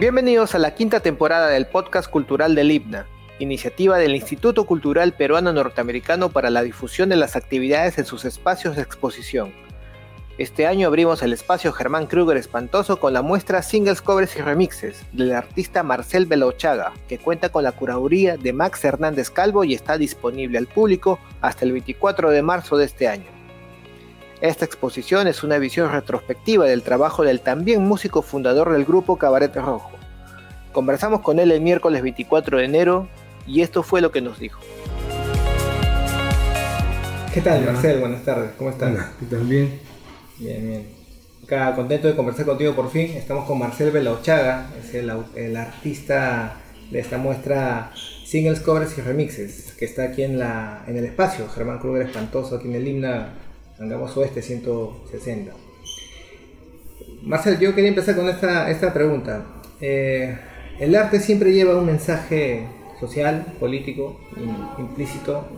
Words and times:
Bienvenidos 0.00 0.54
a 0.54 0.58
la 0.58 0.74
quinta 0.74 1.00
temporada 1.00 1.48
del 1.48 1.66
podcast 1.66 2.08
cultural 2.08 2.54
del 2.54 2.70
IPNA, 2.70 3.06
iniciativa 3.38 3.98
del 3.98 4.14
Instituto 4.14 4.64
Cultural 4.64 5.12
Peruano 5.12 5.52
Norteamericano 5.52 6.30
para 6.30 6.48
la 6.48 6.62
difusión 6.62 7.10
de 7.10 7.16
las 7.16 7.36
actividades 7.36 7.98
en 7.98 8.06
sus 8.06 8.24
espacios 8.24 8.76
de 8.76 8.82
exposición. 8.82 9.52
Este 10.38 10.66
año 10.66 10.86
abrimos 10.86 11.22
el 11.22 11.34
espacio 11.34 11.70
Germán 11.74 12.06
Kruger 12.06 12.38
Espantoso 12.38 12.98
con 12.98 13.12
la 13.12 13.20
muestra 13.20 13.60
Singles, 13.60 14.00
Covers 14.00 14.34
y 14.36 14.40
Remixes 14.40 15.04
del 15.12 15.34
artista 15.34 15.82
Marcel 15.82 16.24
Belochaga, 16.24 16.94
que 17.06 17.18
cuenta 17.18 17.50
con 17.50 17.62
la 17.62 17.72
curaduría 17.72 18.38
de 18.38 18.54
Max 18.54 18.82
Hernández 18.82 19.28
Calvo 19.28 19.64
y 19.64 19.74
está 19.74 19.98
disponible 19.98 20.56
al 20.56 20.66
público 20.66 21.18
hasta 21.42 21.66
el 21.66 21.72
24 21.72 22.30
de 22.30 22.40
marzo 22.40 22.78
de 22.78 22.86
este 22.86 23.06
año. 23.06 23.39
Esta 24.40 24.64
exposición 24.64 25.28
es 25.28 25.44
una 25.44 25.58
visión 25.58 25.92
retrospectiva 25.92 26.64
del 26.64 26.82
trabajo 26.82 27.24
del 27.24 27.42
también 27.42 27.82
músico 27.82 28.22
fundador 28.22 28.72
del 28.72 28.86
grupo 28.86 29.18
Cabaret 29.18 29.54
Rojo. 29.54 29.90
Conversamos 30.72 31.20
con 31.20 31.38
él 31.38 31.52
el 31.52 31.60
miércoles 31.60 32.00
24 32.00 32.56
de 32.56 32.64
enero 32.64 33.08
y 33.46 33.60
esto 33.60 33.82
fue 33.82 34.00
lo 34.00 34.10
que 34.10 34.22
nos 34.22 34.38
dijo. 34.38 34.58
¿Qué 37.34 37.42
tal, 37.42 37.66
Marcel? 37.66 38.00
Buenas 38.00 38.24
tardes, 38.24 38.52
¿cómo 38.56 38.70
estás? 38.70 38.90
Hola, 38.90 39.12
¿qué 39.20 39.26
tal? 39.26 39.44
Bien. 39.44 39.78
Bien, 40.38 40.66
bien. 40.66 40.88
Acá 41.44 41.74
contento 41.76 42.08
de 42.08 42.16
conversar 42.16 42.46
contigo 42.46 42.74
por 42.74 42.90
fin. 42.90 43.10
Estamos 43.10 43.44
con 43.44 43.58
Marcel 43.58 43.90
Belauchaga, 43.90 44.70
es 44.82 44.94
el, 44.94 45.12
el 45.36 45.54
artista 45.54 46.56
de 46.90 46.98
esta 46.98 47.18
muestra 47.18 47.92
Singles, 48.24 48.60
Covers 48.60 48.96
y 48.96 49.02
Remixes, 49.02 49.74
que 49.78 49.84
está 49.84 50.04
aquí 50.04 50.22
en, 50.22 50.38
la, 50.38 50.82
en 50.86 50.96
el 50.96 51.04
espacio, 51.04 51.46
Germán 51.50 51.78
Kruger 51.78 52.06
Espantoso, 52.06 52.56
aquí 52.56 52.68
en 52.68 52.74
el 52.76 52.88
himna 52.88 53.34
Andamos 53.80 54.14
Oeste 54.18 54.42
160. 54.42 55.52
Marcel, 57.22 57.58
yo 57.58 57.74
quería 57.74 57.88
empezar 57.88 58.14
con 58.14 58.28
esta, 58.28 58.70
esta 58.70 58.92
pregunta. 58.92 59.46
Eh, 59.80 60.36
¿El 60.78 60.94
arte 60.94 61.18
siempre 61.18 61.54
lleva 61.54 61.78
un 61.78 61.86
mensaje 61.86 62.66
social, 63.00 63.54
político, 63.58 64.20
implícito? 64.78 65.48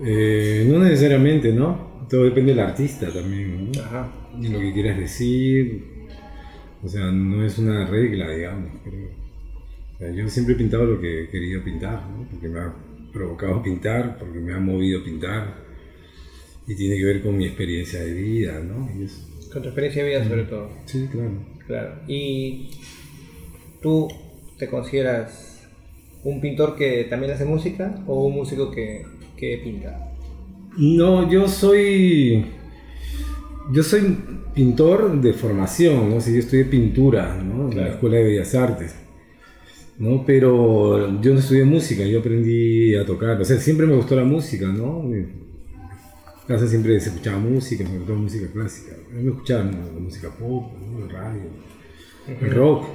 Eh, 0.00 0.64
no 0.70 0.78
necesariamente, 0.78 1.52
¿no? 1.52 2.06
Todo 2.08 2.22
depende 2.22 2.54
del 2.54 2.60
artista 2.60 3.12
también, 3.12 3.72
¿no? 3.72 3.82
Ajá. 3.82 4.12
Y 4.40 4.46
lo 4.46 4.60
que 4.60 4.72
quieras 4.72 4.96
decir. 4.96 6.06
O 6.84 6.88
sea, 6.88 7.10
no 7.10 7.44
es 7.44 7.58
una 7.58 7.84
regla, 7.86 8.30
digamos. 8.30 8.70
yo 9.98 10.28
siempre 10.28 10.54
he 10.54 10.58
pintado 10.58 10.84
lo 10.84 11.00
que 11.00 11.24
he 11.24 11.28
querido 11.30 11.64
pintar, 11.64 12.06
¿no? 12.06 12.28
Porque 12.30 12.48
me 12.48 12.60
ha 12.60 12.72
provocado 13.12 13.60
pintar, 13.60 14.18
porque 14.18 14.38
me 14.38 14.54
ha 14.54 14.60
movido 14.60 15.02
pintar 15.02 15.63
y 16.66 16.74
tiene 16.74 16.96
que 16.96 17.04
ver 17.04 17.22
con 17.22 17.36
mi 17.36 17.46
experiencia 17.46 18.00
de 18.00 18.14
vida, 18.14 18.60
¿no? 18.60 18.88
Con 19.52 19.62
tu 19.62 19.68
experiencia 19.68 20.02
de 20.02 20.10
vida 20.10 20.24
sobre 20.24 20.44
todo. 20.44 20.70
Sí, 20.86 21.08
claro. 21.10 21.32
Claro. 21.66 21.94
¿Y 22.08 22.70
tú 23.82 24.08
te 24.58 24.68
consideras 24.68 25.66
un 26.22 26.40
pintor 26.40 26.76
que 26.76 27.04
también 27.04 27.32
hace 27.32 27.44
música 27.44 28.02
o 28.06 28.26
un 28.26 28.34
músico 28.34 28.70
que, 28.70 29.04
que 29.36 29.60
pinta? 29.62 30.10
No, 30.76 31.30
yo 31.30 31.48
soy... 31.48 32.46
Yo 33.72 33.82
soy 33.82 34.18
pintor 34.54 35.20
de 35.22 35.32
formación, 35.32 36.10
¿no? 36.10 36.16
O 36.16 36.20
yo 36.20 36.38
estudié 36.38 36.66
pintura, 36.66 37.42
¿no? 37.42 37.70
En 37.70 37.78
la 37.78 37.88
Escuela 37.88 38.18
de 38.18 38.24
Bellas 38.24 38.54
Artes. 38.54 38.94
¿no? 39.98 40.24
Pero 40.26 41.20
yo 41.20 41.32
no 41.32 41.38
estudié 41.38 41.64
música, 41.64 42.04
yo 42.04 42.20
aprendí 42.20 42.94
a 42.96 43.06
tocar, 43.06 43.40
o 43.40 43.44
sea, 43.44 43.58
siempre 43.58 43.86
me 43.86 43.94
gustó 43.94 44.16
la 44.16 44.24
música, 44.24 44.66
¿no? 44.66 45.08
Casa 46.46 46.66
siempre 46.66 46.98
se 47.00 47.10
escuchaba 47.10 47.38
música, 47.38 47.84
sobre 47.86 48.00
todo 48.00 48.16
música 48.16 48.46
clásica. 48.52 48.94
A 48.94 49.14
mí 49.14 49.22
me 49.22 49.30
escuchaban 49.30 49.70
la 49.70 50.00
música 50.00 50.30
pop, 50.30 50.72
el 51.02 51.10
radio, 51.10 51.42
el 52.40 52.50
rock. 52.50 52.86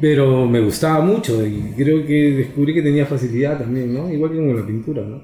Pero 0.00 0.46
me 0.46 0.60
gustaba 0.60 1.04
mucho 1.04 1.46
y 1.46 1.74
creo 1.76 2.06
que 2.06 2.32
descubrí 2.32 2.72
que 2.72 2.82
tenía 2.82 3.04
facilidad 3.04 3.58
también, 3.58 3.92
¿no? 3.92 4.10
Igual 4.10 4.30
que 4.30 4.36
con 4.38 4.56
la 4.56 4.66
pintura, 4.66 5.02
¿no? 5.02 5.22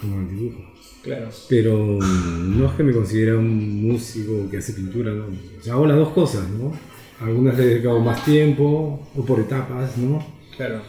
Como 0.00 0.20
el 0.20 0.28
dibujo. 0.28 0.58
Claro. 1.02 1.28
Pero 1.48 1.98
no 2.00 2.66
es 2.66 2.72
que 2.72 2.82
me 2.82 2.92
considere 2.92 3.36
un 3.36 3.86
músico 3.86 4.50
que 4.50 4.56
hace 4.56 4.72
pintura, 4.72 5.12
¿no? 5.12 5.26
O 5.26 5.62
sea, 5.62 5.74
hago 5.74 5.86
las 5.86 5.96
dos 5.96 6.08
cosas, 6.08 6.48
¿no? 6.50 6.72
Algunas 7.20 7.56
le 7.56 7.62
he 7.62 7.66
dedicado 7.68 8.00
más 8.00 8.24
tiempo 8.24 9.08
o 9.14 9.24
por 9.24 9.38
etapas, 9.38 9.96
¿no? 9.96 10.24
Claro. 10.56 10.80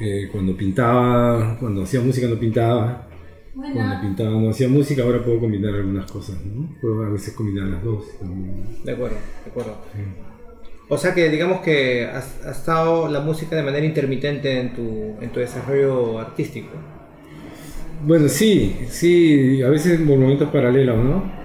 Eh, 0.00 0.28
cuando 0.30 0.56
pintaba, 0.56 1.58
cuando 1.58 1.82
hacía 1.82 2.00
música 2.00 2.28
no 2.28 2.38
pintaba, 2.38 3.08
cuando 3.54 4.00
pintaba 4.00 4.30
no 4.30 4.50
hacía 4.50 4.68
música, 4.68 5.02
ahora 5.02 5.22
puedo 5.22 5.40
combinar 5.40 5.74
algunas 5.74 6.10
cosas, 6.10 6.36
¿no? 6.44 6.68
Puedo 6.80 7.04
a 7.04 7.10
veces 7.10 7.34
combinar 7.34 7.68
las 7.68 7.82
dos. 7.82 8.04
De 8.84 8.92
acuerdo, 8.92 9.16
de 9.44 9.50
acuerdo. 9.50 9.76
O 10.88 10.98
sea 10.98 11.14
que 11.14 11.28
digamos 11.28 11.60
que 11.60 12.06
has, 12.06 12.44
estado 12.46 13.08
la 13.08 13.20
música 13.20 13.56
de 13.56 13.62
manera 13.62 13.84
intermitente 13.84 14.58
en 14.58 14.74
tu, 14.74 15.14
en 15.20 15.30
tu 15.30 15.40
desarrollo 15.40 16.18
artístico. 16.18 16.70
Bueno, 18.04 18.28
sí, 18.28 18.76
sí, 18.88 19.62
a 19.62 19.68
veces 19.68 20.00
por 20.00 20.18
momentos 20.18 20.48
paralelos, 20.50 20.96
¿no? 20.96 21.42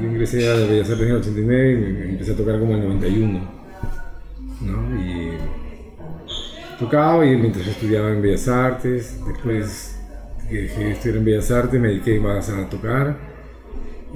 yo 0.00 0.06
ingresé 0.06 0.48
a 0.48 0.54
Bellas 0.54 0.90
Artes 0.90 1.06
en 1.06 1.10
el 1.10 1.16
89 1.16 2.06
y 2.06 2.10
empecé 2.10 2.32
a 2.32 2.36
tocar 2.36 2.60
como 2.60 2.74
en 2.74 2.82
el 2.82 2.88
91, 2.88 3.40
¿no? 4.60 5.00
Y 5.00 5.30
tocaba 6.78 7.26
y 7.26 7.36
mientras 7.36 7.66
estudiaba 7.66 8.10
en 8.10 8.22
Bellas 8.22 8.46
Artes, 8.48 9.18
después 9.26 9.91
que 10.52 10.62
dejé 10.62 10.84
de 10.84 10.92
estudiar 10.92 11.18
en 11.18 11.24
Bellas 11.24 11.50
Artes, 11.50 11.80
me 11.80 11.88
dediqué 11.88 12.20
más 12.20 12.48
a 12.48 12.68
tocar 12.68 13.16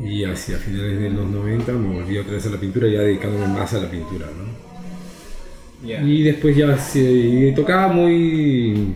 y 0.03 0.25
hacia 0.25 0.59
finales 0.59 1.01
de 1.01 1.11
los 1.11 1.27
90 1.27 1.73
me 1.73 1.95
volví 1.95 2.19
otra 2.19 2.35
vez 2.35 2.47
a 2.47 2.51
la 2.51 2.59
pintura, 2.59 2.89
ya 2.89 3.01
dedicándome 3.01 3.49
más 3.49 3.73
a 3.73 3.81
la 3.81 3.91
pintura. 3.91 4.27
¿no? 4.27 6.07
Y 6.07 6.23
después 6.23 6.57
ya 6.57 6.77
se, 6.79 7.53
tocaba 7.57 7.89
muy, 7.89 8.95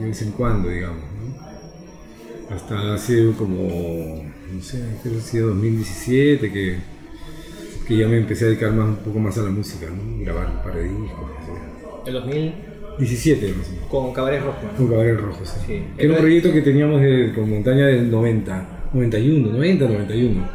de 0.00 0.06
vez 0.06 0.22
en 0.22 0.32
cuando, 0.32 0.68
digamos. 0.68 1.02
¿no? 1.02 2.54
Hasta 2.54 2.94
hace 2.94 3.32
como, 3.36 4.24
no 4.52 4.62
sé, 4.62 4.82
creo 5.02 5.14
que 5.14 5.20
ha 5.20 5.22
sido 5.22 5.48
2017 5.48 6.52
que, 6.52 6.78
que 7.86 7.96
ya 7.96 8.08
me 8.08 8.18
empecé 8.18 8.44
a 8.44 8.48
dedicar 8.48 8.72
más, 8.72 8.88
un 8.88 8.96
poco 8.96 9.18
más 9.18 9.36
a 9.36 9.42
la 9.42 9.50
música, 9.50 9.86
¿no? 9.86 10.24
grabar 10.24 10.50
un 10.50 10.62
par 10.62 10.74
de 10.76 10.84
discos. 10.84 11.30
¿El 12.06 12.12
2000? 12.14 12.54
17, 12.98 13.54
Con 13.90 14.12
Cabaret 14.12 14.42
Rojo. 14.42 14.58
Con 14.76 14.88
Cabaret 14.88 15.18
Rojo, 15.18 15.44
sí. 15.44 15.82
Era 15.98 16.12
un 16.12 16.18
proyecto 16.18 16.52
que 16.52 16.62
teníamos 16.62 17.00
con 17.34 17.50
Montaña 17.50 17.86
del 17.86 18.10
90, 18.10 18.90
91, 18.92 19.52
90, 19.52 19.84
91. 19.88 20.48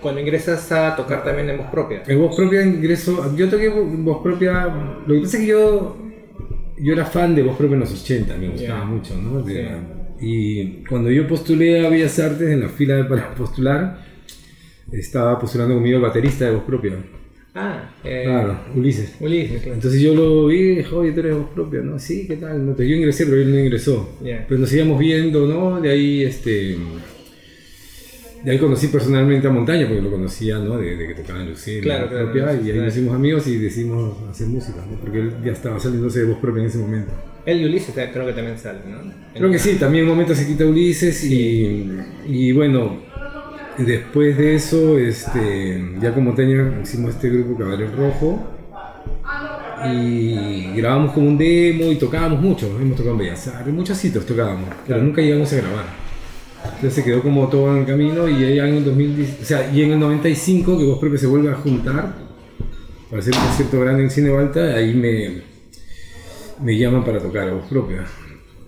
Cuando 0.00 0.20
ingresas 0.20 0.70
a 0.72 0.96
tocar 0.96 1.24
también 1.24 1.50
en 1.50 1.58
voz 1.58 1.68
propia. 1.68 2.02
En 2.06 2.18
voz 2.18 2.34
propia 2.34 2.62
ingreso, 2.62 3.34
yo 3.36 3.48
toqué 3.48 3.66
en 3.66 4.04
voz 4.04 4.22
propia, 4.22 4.66
lo 5.06 5.14
que 5.14 5.20
pasa 5.20 5.36
es 5.36 5.42
que 5.44 5.48
yo, 5.48 5.96
yo 6.78 6.92
era 6.92 7.06
fan 7.06 7.34
de 7.34 7.42
voz 7.42 7.56
propia 7.56 7.74
en 7.74 7.80
los 7.80 8.02
80, 8.02 8.36
me 8.36 8.48
gustaba 8.48 8.84
mucho, 8.84 9.14
¿no? 9.16 9.44
Y 10.20 10.84
cuando 10.88 11.10
yo 11.10 11.26
postulé 11.26 11.86
a 11.86 11.88
Bellas 11.88 12.18
Artes 12.18 12.48
en 12.48 12.60
la 12.60 12.68
fila 12.68 13.06
para 13.08 13.34
postular, 13.34 14.04
estaba 14.92 15.38
postulando 15.38 15.74
conmigo 15.74 15.96
el 15.96 16.02
baterista 16.02 16.44
de 16.44 16.52
voz 16.52 16.64
propia. 16.64 16.94
Ah, 17.54 17.90
eh, 18.02 18.22
claro, 18.24 18.58
Ulises. 18.74 19.14
Ulises, 19.20 19.66
Entonces 19.66 20.00
yo 20.00 20.14
lo 20.14 20.46
vi 20.46 20.56
y 20.56 20.74
dije, 20.76 20.94
oye, 20.94 21.12
tú 21.12 21.20
eres 21.20 21.36
vos 21.36 21.48
propio, 21.54 21.82
¿no? 21.82 21.98
Sí, 21.98 22.26
¿qué 22.26 22.36
tal? 22.36 22.64
No, 22.64 22.74
yo 22.76 22.84
ingresé, 22.84 23.26
pero 23.26 23.42
él 23.42 23.52
no 23.52 23.58
ingresó. 23.58 24.16
Pero 24.22 24.58
nos 24.58 24.72
íbamos 24.72 24.98
viendo, 24.98 25.46
¿no? 25.46 25.80
De 25.80 25.90
ahí, 25.90 26.22
este. 26.22 26.78
De 28.42 28.50
ahí 28.50 28.58
conocí 28.58 28.88
personalmente 28.88 29.46
a 29.46 29.50
Montaña, 29.50 29.86
porque 29.86 30.02
lo 30.02 30.10
conocía, 30.10 30.58
¿no? 30.58 30.78
De, 30.78 30.96
que 30.96 31.14
tocaba 31.14 31.42
en 31.42 31.50
Lucía, 31.50 31.80
claro, 31.80 32.08
claro, 32.08 32.32
propia, 32.32 32.60
y 32.60 32.70
ahí 32.70 32.78
nos 32.78 32.96
hicimos 32.96 33.14
amigos 33.14 33.46
y 33.46 33.58
decidimos 33.58 34.16
hacer 34.30 34.48
música, 34.48 34.84
¿no? 34.90 34.98
Porque 34.98 35.20
él 35.20 35.34
ya 35.44 35.52
estaba 35.52 35.78
saliéndose 35.78 36.20
de 36.20 36.24
voz 36.24 36.38
propia 36.38 36.62
en 36.62 36.68
ese 36.68 36.78
momento. 36.78 37.12
Él 37.44 37.60
y 37.60 37.64
Ulises 37.66 37.94
creo 37.94 38.26
que 38.26 38.32
también 38.32 38.58
salen, 38.58 38.90
¿no? 38.90 39.12
Creo 39.34 39.50
que 39.50 39.58
sí, 39.58 39.76
también 39.78 40.04
en 40.04 40.10
un 40.10 40.16
momento 40.16 40.34
se 40.34 40.46
quita 40.46 40.64
Ulises 40.64 41.22
y, 41.24 41.88
y 42.26 42.50
bueno, 42.52 43.11
Después 43.78 44.36
de 44.36 44.54
eso, 44.54 44.98
este, 44.98 45.82
ya 46.00 46.12
como 46.14 46.34
tenía, 46.34 46.80
hicimos 46.82 47.14
este 47.14 47.30
grupo 47.30 47.58
Cabaret 47.58 47.94
Rojo 47.94 48.46
y 49.86 50.72
grabamos 50.76 51.12
como 51.12 51.28
un 51.28 51.38
demo 51.38 51.90
y 51.90 51.96
tocábamos 51.96 52.40
mucho. 52.40 52.66
Hemos 52.80 52.96
tocado 52.96 53.14
en 53.14 53.18
Bellas 53.18 53.48
Artes, 53.48 53.72
muchos 53.72 53.96
sitios 53.96 54.26
tocábamos, 54.26 54.68
pero 54.86 55.00
nunca 55.02 55.22
llegamos 55.22 55.52
a 55.52 55.56
grabar. 55.56 55.84
Entonces 56.64 56.94
se 56.94 57.04
quedó 57.04 57.22
como 57.22 57.48
todo 57.48 57.72
en 57.72 57.80
el 57.80 57.86
camino 57.86 58.28
y 58.28 58.40
ya 58.56 58.68
en 58.68 58.76
el 58.76 58.84
2010, 58.84 59.38
o 59.42 59.44
sea, 59.44 59.72
y 59.72 59.82
en 59.82 59.92
el 59.92 60.00
95 60.00 60.78
que 60.78 60.84
vos 60.84 60.98
propio 60.98 61.18
se 61.18 61.26
vuelve 61.26 61.50
a 61.50 61.54
juntar 61.54 62.14
para 63.10 63.20
hacer 63.20 63.34
un 63.34 63.40
concierto 63.40 63.80
grande 63.80 64.04
en 64.04 64.10
Cine 64.10 64.30
Balta, 64.30 64.74
ahí 64.74 64.94
me, 64.94 65.42
me 66.62 66.78
llaman 66.78 67.04
para 67.04 67.18
tocar 67.20 67.48
a 67.48 67.52
voz 67.52 67.66
propia. 67.68 68.04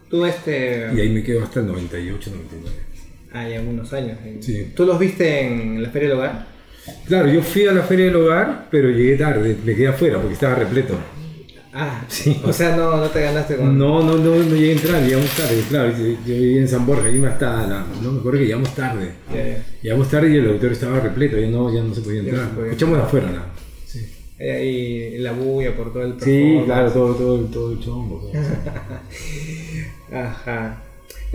Tú 0.09 0.25
este... 0.25 0.89
Y 0.95 1.01
ahí 1.01 1.11
me 1.11 1.23
quedo 1.23 1.43
hasta 1.43 1.61
el 1.61 1.67
98, 1.67 2.31
99 2.31 2.84
hay 3.35 3.55
algunos 3.55 3.93
años. 3.93 4.17
¿Tú 4.75 4.87
los 4.87 4.99
viste 4.99 5.47
en 5.47 5.83
la 5.83 5.91
Feria 5.91 6.09
del 6.09 6.19
Hogar? 6.19 6.47
Claro, 7.07 7.29
yo 7.29 7.43
fui 7.43 7.67
a 7.67 7.73
la 7.73 7.83
Feria 7.83 8.07
del 8.07 8.17
Hogar, 8.17 8.69
pero 8.71 8.91
llegué 8.91 9.17
tarde, 9.17 9.57
me 9.65 9.75
quedé 9.75 9.89
afuera 9.89 10.19
porque 10.19 10.35
estaba 10.35 10.55
repleto. 10.55 10.95
Ah, 11.77 12.05
sí. 12.07 12.41
O 12.45 12.53
sea, 12.53 12.77
no, 12.77 12.97
no 12.99 13.09
te 13.09 13.21
ganaste 13.21 13.57
con. 13.57 13.77
No, 13.77 14.01
no, 14.01 14.17
no, 14.17 14.37
no 14.37 14.55
llegué 14.55 14.71
a 14.71 14.73
entrar, 14.75 15.03
llegamos 15.03 15.31
tarde. 15.31 15.61
Claro, 15.69 15.91
yo, 15.91 16.05
vivía 16.25 16.61
en 16.61 16.69
San 16.69 16.87
Borja, 16.87 17.11
me 17.11 17.29
estaba. 17.29 17.67
La, 17.67 17.85
no 18.01 18.13
me 18.13 18.21
acuerdo 18.21 18.39
que 18.39 18.45
llegamos 18.47 18.73
tarde. 18.77 19.11
Llegamos 19.83 20.09
tarde 20.09 20.31
y 20.31 20.37
el 20.37 20.47
auditorio 20.47 20.73
estaba 20.73 21.01
repleto, 21.01 21.37
ya 21.37 21.49
no, 21.49 21.75
ya 21.75 21.83
no 21.83 21.93
se 21.93 22.03
podía 22.03 22.21
entrar. 22.21 22.49
Escuchamos 22.67 22.99
de 22.99 23.03
afuera, 23.03 23.27
nada. 23.27 23.53
Sí. 23.87 24.07
Ahí 24.39 25.19
la 25.19 25.33
bulla 25.33 25.75
por 25.75 25.93
todo 25.93 26.05
el 26.05 26.21
Sí, 26.21 26.61
claro, 26.65 26.93
todo, 26.93 27.17
todo, 27.17 27.39
todo 27.47 27.73
el 27.73 27.81
chombo. 27.81 28.31
Ajá. 30.13 30.84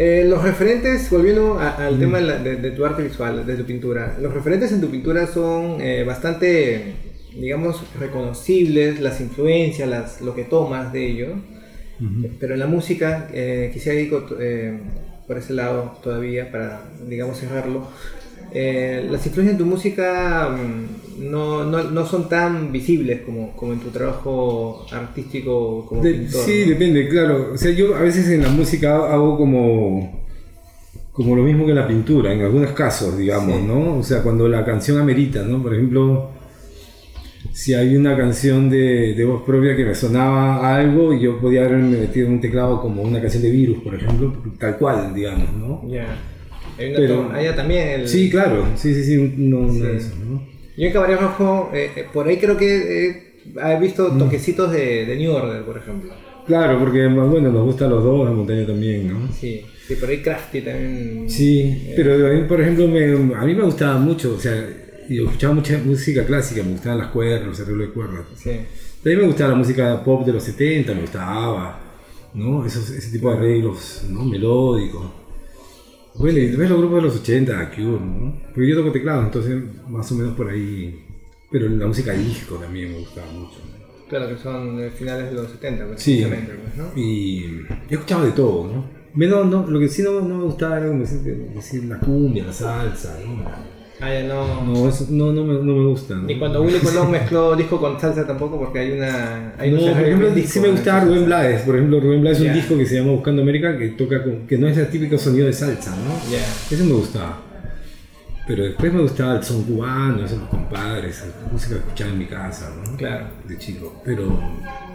Eh, 0.01 0.24
los 0.24 0.42
referentes, 0.42 1.10
volviendo 1.10 1.60
al 1.60 1.98
mm. 1.98 2.00
tema 2.00 2.19
de, 2.19 2.72
tu 2.72 2.86
arte 2.86 3.04
visual, 3.04 3.46
de 3.46 3.57
tu 3.57 3.66
pintura, 3.66 4.18
los 4.22 4.34
referentes 4.34 4.72
en 4.72 4.80
tu 4.80 4.90
pintura 4.90 5.28
son 5.28 5.81
eh, 5.81 6.06
bastante, 6.06 6.94
digamos, 7.36 7.84
reconocibles, 8.00 9.01
las 9.01 9.19
influencias, 9.19 9.90
las, 9.90 10.22
lo 10.22 10.34
que 10.34 10.46
tomas 10.46 10.94
de 10.94 11.06
ello, 11.06 11.28
pero 12.40 12.54
en 12.54 12.62
la 12.62 12.68
música 12.68 13.28
eh, 13.34 13.72
quisiera 13.74 14.00
ir 14.00 14.10
por 15.28 15.38
ese 15.38 15.51
lado 15.51 15.98
todavía 16.02 16.50
para, 16.50 16.81
digamos, 17.06 17.38
cerrarlo. 17.38 17.86
Eh, 18.51 19.07
las 19.10 19.25
influencias 19.25 19.54
en 19.54 19.57
tu 19.57 19.66
música 19.66 20.50
mm, 20.50 21.30
no, 21.30 21.63
no, 21.63 21.84
no, 21.84 22.06
son 22.06 22.28
tan 22.28 22.72
visibles 22.72 23.22
como, 23.22 23.56
como, 23.56 23.74
en 23.74 23.80
tu 23.80 23.90
trabajo 23.90 24.86
artístico 24.92 25.86
como 25.86 26.01
pintor. 26.01 26.42
Sí, 26.44 26.63
depende, 26.66 27.07
claro. 27.07 27.51
O 27.54 27.57
sea, 27.57 27.72
yo 27.72 27.96
a 27.96 28.01
veces 28.01 28.28
en 28.30 28.42
la 28.42 28.50
música 28.50 28.96
hago 29.13 29.38
como, 29.38 30.25
como 31.12 31.36
lo 31.36 31.44
mismo 31.44 31.66
que 31.66 31.72
en 31.72 31.78
la 31.78 31.88
pintura, 31.88 32.34
en 32.34 32.42
algunos 32.42 32.72
casos, 32.72 33.18
digamos, 33.18 33.62
¿no? 33.62 33.98
O 33.98 34.04
sea, 34.04 34.24
cuando 34.24 34.48
la 34.48 34.66
canción 34.66 35.00
amerita, 35.00 35.44
¿no? 35.44 35.62
Por 35.62 35.74
ejemplo, 35.75 36.31
si 37.52 37.74
hay 37.74 37.95
una 37.95 38.18
canción 38.18 38.69
de, 38.69 39.13
de 39.13 39.25
voz 39.25 39.44
propia 39.44 39.75
que 39.75 39.86
me 39.86 39.94
sonaba 39.94 40.75
algo 40.75 41.13
yo 41.13 41.40
podía 41.40 41.66
haberme 41.66 41.98
metido 41.98 42.28
en 42.28 42.34
un 42.34 42.42
teclado 42.42 42.81
como 42.81 43.02
una 43.04 43.22
canción 43.22 43.44
de 43.44 43.52
virus, 43.52 43.80
por 43.84 43.95
ejemplo, 43.95 44.34
tal 44.57 44.78
cual, 44.78 45.13
digamos, 45.13 45.54
¿no? 45.54 45.81
Pero, 46.80 47.31
allá 47.34 47.56
también 47.56 47.88
el... 47.90 48.08
Sí, 48.08 48.30
claro, 48.30 48.66
sí, 48.76 48.94
sí, 48.94 49.04
sí, 49.04 49.34
no, 49.38 49.68
Eso, 49.68 50.16
¿no? 50.26 50.48
Yo 50.78 50.88
en 50.88 50.94
Caballeros 50.94 51.24
Rojo, 51.24 51.72
eh, 51.74 51.92
eh, 51.94 52.06
por 52.14 52.28
ahí 52.28 52.38
creo 52.38 52.56
que 52.56 53.10
eh, 53.10 53.24
he 53.62 53.80
visto 53.81 54.14
mm. 54.14 54.18
toquecitos 54.18 54.72
de, 54.72 55.06
de, 55.06 55.16
New 55.18 55.34
Order, 55.34 55.64
por 55.64 55.78
ejemplo. 55.78 56.10
Claro, 56.48 56.80
porque 56.80 57.06
bueno, 57.08 57.52
nos 57.52 57.66
gustan 57.66 57.90
los 57.90 58.02
dos, 58.02 58.26
la 58.26 58.31
montaña 58.31 58.66
también, 58.66 59.10
¿no? 59.10 59.28
Sí, 59.34 59.62
sí, 59.86 59.96
por 59.96 60.10
ahí 60.10 60.22
Crafty 60.22 60.62
también. 60.62 61.30
Sí, 61.30 61.92
pero 61.98 62.28
a 62.28 62.30
mí, 62.30 62.44
por 62.48 62.62
ejemplo, 62.62 62.88
me, 62.88 63.04
a 63.36 63.42
mí 63.46 63.54
me 63.54 63.64
gustaba 63.64 64.00
mucho, 64.00 64.36
o 64.36 64.40
sea, 64.40 64.56
yo 65.10 65.26
escuchaba 65.26 65.56
mucha 65.56 65.78
música 65.80 66.26
clásica, 66.26 66.64
me 66.64 66.72
gustaban 66.72 67.00
las 67.00 67.08
cuerdas, 67.08 67.46
los 67.46 67.60
arreglos 67.60 67.88
de 67.88 67.94
cuerdas. 67.94 68.26
Sí. 68.38 68.52
También 69.04 69.20
me 69.20 69.28
gustaba 69.28 69.52
la 69.52 69.58
música 69.58 70.04
pop 70.04 70.26
de 70.26 70.34
los 70.34 70.44
70, 70.44 70.94
me 70.94 71.02
gustaba, 71.02 71.80
¿no? 72.34 72.66
Esos, 72.66 72.90
ese 72.90 73.12
tipo 73.12 73.30
de 73.31 73.38
arreglos, 73.38 74.06
¿no? 74.10 74.24
Melódicos. 74.24 75.06
Bueno, 76.19 76.38
y 76.38 76.54
ves 76.54 76.69
los 76.69 76.80
grupos 76.80 76.98
de 76.98 77.01
los 77.04 77.16
80, 77.21 77.69
Cure, 77.69 78.06
¿no? 78.06 78.36
Porque 78.54 78.69
yo 78.69 78.75
toco 78.75 78.92
teclado, 78.92 79.24
entonces 79.24 79.63
más 79.88 80.12
o 80.12 80.16
menos 80.16 80.36
por 80.36 80.50
ahí. 80.50 81.06
Pero 81.50 81.69
la 81.69 81.88
música 81.88 82.12
disco 82.12 82.56
también 82.56 82.92
me 82.92 83.00
gustaba 83.00 83.31
mucho. 83.31 83.60
Claro, 84.10 84.27
que 84.27 84.38
son 84.38 84.92
finales 84.92 85.30
de 85.30 85.36
los 85.36 85.50
70, 85.50 85.88
pues, 85.88 86.01
sí, 86.01 86.25
pues, 86.27 86.75
¿no? 86.75 86.92
Y 87.00 87.62
he 87.89 87.94
escuchado 87.94 88.25
de 88.25 88.31
todo, 88.33 88.68
¿no? 88.68 88.86
Menos, 89.13 89.48
no, 89.48 89.66
lo 89.66 89.80
que 89.80 89.88
sí 89.88 90.04
no, 90.04 90.19
no 90.19 90.38
me 90.39 90.44
gustaba 90.44 90.77
era 90.77 90.89
decir, 90.89 91.21
decir 91.56 91.86
la 91.86 92.00
cumbia, 92.00 92.44
la 92.44 92.54
salsa, 92.54 93.18
¿no? 93.25 93.79
Ah, 94.01 94.10
no. 94.25 94.63
No, 94.63 94.88
eso, 94.88 95.07
no, 95.10 95.31
no, 95.34 95.44
me, 95.44 95.54
no 95.56 95.74
me 95.74 95.86
gusta. 95.88 96.16
Ni 96.16 96.40
cuando 96.40 96.62
Willy 96.62 96.80
Colón 96.80 97.12
mezcló 97.12 97.56
disco 97.56 97.80
con 97.80 98.00
salsa 98.00 98.25
tampoco, 98.25 98.57
porque 98.57 98.80
hay 98.80 98.92
una. 98.92 99.54
Hay 99.57 99.72
no, 99.72 99.80
por 99.80 100.04
ejemplo, 100.04 100.30
sí 100.46 100.60
me 100.60 100.69
gustaba 100.69 101.01
Rubén 101.01 101.25
Blades. 101.25 101.62
Por 101.62 101.75
ejemplo, 101.75 102.00
Rubén 102.00 102.22
Blades 102.22 102.40
es 102.40 102.48
un 102.48 102.54
disco 102.54 102.78
que 102.78 102.86
se 102.86 102.96
llama 102.96 103.12
Buscando 103.12 103.42
América 103.42 103.78
que 103.78 103.90
toca 103.90 104.24
con, 104.24 104.48
que 104.48 104.57
no 104.57 104.68
es 104.68 104.78
el 104.78 104.88
típico 104.88 105.18
sonido 105.18 105.48
de 105.48 105.54
salsa, 105.54 105.92
¿no? 105.92 106.30
Yeah. 106.30 106.40
Eso 106.72 106.86
me 106.86 106.94
gustaba. 106.94 107.42
Pero 108.48 108.63
después 108.63 108.92
me 108.92 109.01
gustaba 109.01 109.36
el 109.36 109.44
son 109.44 109.63
cubano, 109.63 110.25
esos 110.25 110.40
compadres, 110.50 111.24
la 111.45 111.52
música 111.52 111.75
que 111.75 111.81
escuchaba 111.81 112.12
en 112.12 112.18
mi 112.18 112.25
casa, 112.25 112.74
¿no? 112.84 112.98
Claro. 112.98 113.28
De 113.48 113.57
chico. 113.57 114.02
Pero. 114.06 114.40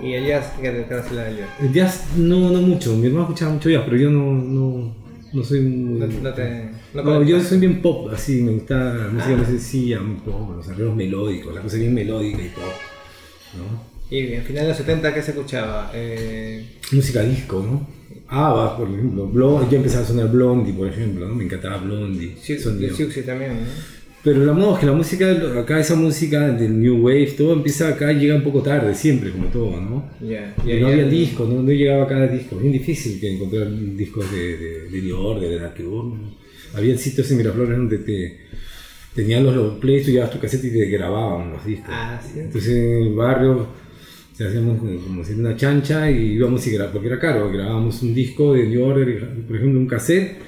¿Y 0.03 0.15
el 0.15 0.27
jazz? 0.27 0.53
¿Qué 0.61 0.71
te 0.71 0.95
hace 0.95 1.15
la 1.15 1.31
jazz? 1.31 1.49
El 1.61 1.73
jazz 1.73 2.05
no, 2.17 2.51
no 2.51 2.61
mucho. 2.61 2.95
Mi 2.95 3.07
hermano 3.07 3.25
escuchaba 3.25 3.53
mucho 3.53 3.69
jazz, 3.71 3.83
pero 3.85 3.97
yo 3.97 4.11
no. 4.11 4.33
no 4.33 5.05
no 5.35 5.43
soy 5.43 5.61
muy... 5.61 5.99
No, 5.99 6.33
te, 6.33 6.71
no, 6.95 7.23
yo 7.23 7.41
soy 7.43 7.59
bien 7.59 7.83
pop, 7.83 8.11
así, 8.13 8.43
me 8.43 8.53
gusta 8.53 8.95
la 8.95 9.09
música 9.09 9.35
ah. 9.35 9.37
más 9.39 9.49
sencilla, 9.49 10.01
muy 10.01 10.17
pop, 10.21 10.57
los 10.57 10.69
arreglos 10.69 10.95
melódicos, 10.95 11.55
la 11.55 11.61
cosa 11.61 11.77
bien 11.77 11.95
melódica 11.95 12.43
y 12.43 12.49
pop, 12.49 12.65
¿no? 13.57 13.95
Y 14.11 14.35
en 14.35 14.43
final 14.43 14.63
de 14.63 14.69
los 14.69 14.77
70, 14.77 15.15
¿qué 15.15 15.23
se 15.23 15.31
escuchaba? 15.33 15.91
Eh... 15.95 16.65
Música 16.93 17.23
disco, 17.23 17.63
¿no? 17.63 17.87
Ah, 18.29 18.75
por 18.79 18.89
ejemplo, 18.89 19.27
Blondie, 19.27 19.71
yo 19.71 19.77
empezaba 19.79 20.05
a 20.05 20.07
sonar 20.07 20.31
Blondie, 20.31 20.73
por 20.73 20.89
ejemplo, 20.89 21.27
¿no? 21.27 21.35
Me 21.35 21.45
encantaba 21.45 21.79
Blondie. 21.79 22.37
Sí, 22.41 22.59
Siuxi 22.59 23.23
también, 23.23 23.55
¿no? 23.55 23.67
Pero 24.23 24.43
la, 24.43 24.55
no, 24.55 24.79
que 24.79 24.87
la 24.87 24.93
música, 24.93 25.31
acá 25.59 25.79
esa 25.79 25.95
música 25.97 26.49
del 26.49 26.81
New 26.81 27.05
Wave, 27.05 27.35
todo 27.37 27.53
empieza 27.53 27.89
acá, 27.89 28.11
llega 28.11 28.35
un 28.35 28.43
poco 28.43 28.63
tarde, 28.63 28.95
siempre, 28.95 29.31
como 29.31 29.49
todo, 29.49 29.79
¿no? 29.79 30.11
Yeah, 30.27 30.55
y 30.65 30.81
no 30.81 30.87
había 30.89 31.05
discos, 31.05 31.47
no, 31.47 31.63
no, 31.63 31.71
llegaba 31.71 32.09
cada 32.09 32.27
disco. 32.27 32.57
Es 32.57 32.63
bien 32.63 32.73
difícil 32.73 33.21
que 33.21 33.35
encontrar 33.35 33.69
discos 33.95 34.31
de, 34.33 34.57
de, 34.57 34.89
de 34.89 35.03
New 35.03 35.19
Order, 35.19 35.51
de 35.51 35.59
Darkwood. 35.59 36.15
Había 36.77 36.99
sitios 36.99 37.31
en 37.31 37.39
Miraflores 37.39 37.77
donde 37.77 37.99
te 37.99 38.41
tenían 39.15 39.45
los, 39.45 39.55
los 39.55 39.79
plays, 39.79 40.05
tú 40.05 40.11
llevabas 40.11 40.33
tu 40.33 40.41
cassette 40.41 40.65
y 40.65 40.71
te 40.71 40.87
grababan 40.87 41.53
los 41.53 41.65
discos. 41.65 41.91
Ah, 41.91 42.21
¿sí? 42.23 42.41
Entonces 42.41 42.75
en 42.75 43.03
el 43.03 43.15
barrio 43.15 43.67
o 44.41 44.49
hacíamos 44.49 44.79
como 44.79 45.21
decir 45.21 45.39
una 45.39 45.55
chancha 45.55 46.11
y 46.11 46.33
íbamos 46.33 46.67
y 46.67 46.71
grabábamos, 46.71 46.93
porque 46.93 47.07
era 47.07 47.21
caro, 47.21 47.53
grabábamos 47.53 48.03
un 48.03 48.15
disco 48.15 48.53
de 48.55 48.67
New 48.67 48.85
Order, 48.85 49.29
por 49.47 49.57
ejemplo, 49.57 49.79
un 49.79 49.87
cassette, 49.87 50.39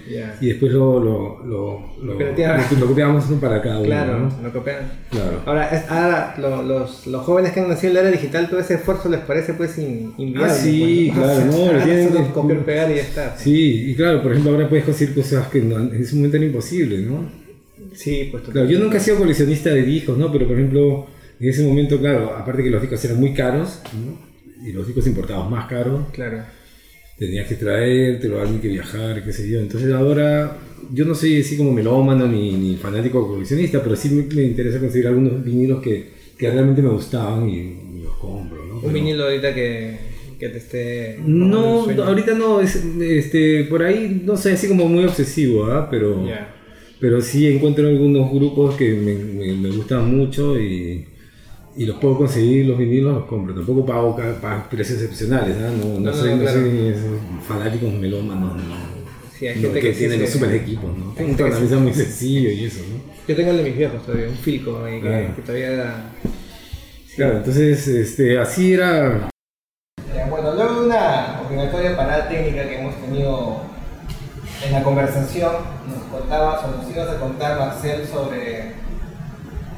y 0.40 0.46
después 0.46 0.72
lo, 0.72 0.98
lo, 0.98 1.44
lo, 1.44 1.94
lo, 2.02 2.86
copiábamos 2.88 3.24
para 3.40 3.62
cada 3.62 3.78
uno. 3.78 3.86
Claro, 3.86 4.32
lo 4.42 4.52
copian. 4.52 4.78
Claro. 5.08 5.42
Ahora, 5.46 5.68
es, 5.68 5.88
ahora 5.88 6.34
los, 6.64 7.06
los 7.06 7.22
jóvenes 7.22 7.52
que 7.52 7.60
han 7.60 7.68
nacido 7.68 7.90
en 7.90 7.94
la 7.94 8.00
era 8.00 8.10
digital, 8.10 8.48
todo 8.48 8.58
ese 8.58 8.74
esfuerzo 8.74 9.08
les 9.08 9.20
parece 9.20 9.54
pues 9.54 9.78
inviable. 9.78 10.44
Ah, 10.44 10.50
sí, 10.50 11.12
pues, 11.14 11.24
claro, 11.24 11.44
no, 11.52 11.72
lo 11.72 11.84
tienen 11.84 12.08
que 12.08 12.32
copiar, 12.32 12.64
pegar 12.64 12.90
y 12.90 12.94
ya 12.96 13.02
está. 13.02 13.36
Sí, 13.36 13.90
y 13.90 13.94
claro, 13.94 14.20
por 14.20 14.32
ejemplo, 14.32 14.52
ahora 14.52 14.68
puedes 14.68 14.84
conseguir 14.84 15.14
cosas 15.14 15.46
que 15.46 15.58
en 15.58 15.94
ese 15.94 16.16
momento 16.16 16.36
eran 16.36 16.48
imposibles, 16.48 17.06
¿no? 17.06 17.46
Sí, 17.94 18.28
pues 18.30 18.42
Claro, 18.44 18.68
yo 18.68 18.80
nunca 18.80 18.98
he 18.98 19.00
sido 19.00 19.16
coleccionista 19.16 19.70
de 19.70 19.82
discos, 19.82 20.18
¿no? 20.18 20.30
Pero 20.32 20.46
por 20.46 20.56
ejemplo 20.56 21.06
en 21.38 21.48
ese 21.48 21.62
momento, 21.62 21.98
claro, 21.98 22.34
aparte 22.36 22.62
que 22.62 22.70
los 22.70 22.80
discos 22.80 23.04
eran 23.04 23.20
muy 23.20 23.34
caros, 23.34 23.80
y 24.64 24.72
los 24.72 24.86
discos 24.86 25.06
importados 25.06 25.50
más 25.50 25.66
caros, 25.66 26.06
claro. 26.12 26.42
tenías 27.18 27.46
que 27.46 27.56
traértelo, 27.56 28.40
alguien 28.40 28.60
que 28.60 28.68
viajar, 28.68 29.22
qué 29.22 29.32
sé 29.32 29.48
yo. 29.48 29.60
Entonces 29.60 29.92
ahora, 29.92 30.56
yo 30.92 31.04
no 31.04 31.14
soy 31.14 31.40
así 31.40 31.56
como 31.56 31.72
melómano 31.72 32.26
ni, 32.26 32.52
ni 32.52 32.76
fanático 32.76 33.28
coleccionista, 33.28 33.82
pero 33.82 33.96
sí 33.96 34.10
me, 34.10 34.42
interesa 34.42 34.80
conseguir 34.80 35.08
algunos 35.08 35.44
vinilos 35.44 35.82
que, 35.82 36.10
que 36.38 36.50
realmente 36.50 36.80
me 36.80 36.88
gustaban 36.88 37.48
y, 37.48 38.02
los 38.02 38.16
compro. 38.16 38.64
¿no? 38.64 38.80
Un 38.80 38.92
vinilo 38.92 39.24
ahorita 39.24 39.54
que, 39.54 39.98
que 40.38 40.48
te 40.48 40.58
esté... 40.58 41.18
No, 41.24 41.84
ahorita 41.84 42.34
no, 42.34 42.60
es, 42.60 42.76
este, 42.76 43.64
por 43.64 43.82
ahí, 43.82 44.22
no 44.24 44.36
sé, 44.38 44.52
así 44.52 44.68
como 44.68 44.88
muy 44.88 45.04
obsesivo, 45.04 45.66
¿ah? 45.66 45.88
Pero, 45.90 46.26
pero 46.98 47.20
sí 47.20 47.46
encuentro 47.46 47.88
algunos 47.88 48.30
grupos 48.32 48.74
que 48.76 48.94
me, 48.94 49.14
me, 49.14 49.52
me 49.54 49.70
gustan 49.70 50.16
mucho 50.16 50.58
y 50.58 51.04
y 51.76 51.84
los 51.84 51.98
puedo 51.98 52.16
conseguir, 52.16 52.66
los 52.66 52.78
vinilos 52.78 53.14
los 53.14 53.24
compro. 53.26 53.54
Tampoco 53.54 53.84
pago, 53.84 54.16
precios 54.70 55.02
excepcionales, 55.02 55.56
¿no? 55.58 55.70
No, 55.70 56.00
no, 56.00 56.12
soy, 56.12 56.34
no, 56.34 56.48
soy 56.48 56.94
fanático 57.46 57.90
melómanos, 57.90 58.56
no. 58.56 58.96
Sí, 59.38 59.46
hay 59.46 59.60
gente 59.60 59.80
que, 59.80 59.92
tiene 59.92 60.16
los 60.16 60.30
super 60.30 60.54
equipos, 60.54 60.96
¿no? 60.96 61.14
Un 61.22 61.36
tornamesa 61.36 61.76
muy 61.76 61.92
sencillo 61.92 62.48
y 62.50 62.64
eso, 62.64 62.80
¿no? 62.80 63.12
Yo 63.28 63.36
tengo 63.36 63.50
el 63.50 63.58
de 63.58 63.62
mis 63.64 63.76
viejos 63.76 64.02
todavía, 64.06 64.28
un 64.28 64.36
Filco 64.36 64.82
ahí, 64.82 65.02
que, 65.02 65.42
todavía 65.42 65.72
era... 65.72 66.12
Claro, 67.14 67.36
entonces 67.38 67.86
este, 67.86 68.38
así 68.38 68.72
era... 68.72 69.28
Bueno, 70.30 70.54
luego 70.54 70.80
de 70.80 70.86
una 70.86 71.42
obligatoria 71.46 71.94
parada 71.94 72.28
técnica 72.28 72.66
que 72.66 72.78
hemos 72.78 72.94
tenido 73.02 73.60
en 74.64 74.72
la 74.72 74.82
conversación, 74.82 75.52
nos 75.86 76.02
contabas 76.04 76.64
o 76.64 76.70
nos 76.70 76.90
ibas 76.90 77.10
a 77.10 77.20
contar, 77.20 77.58
Marcel, 77.58 78.06
sobre 78.06 78.75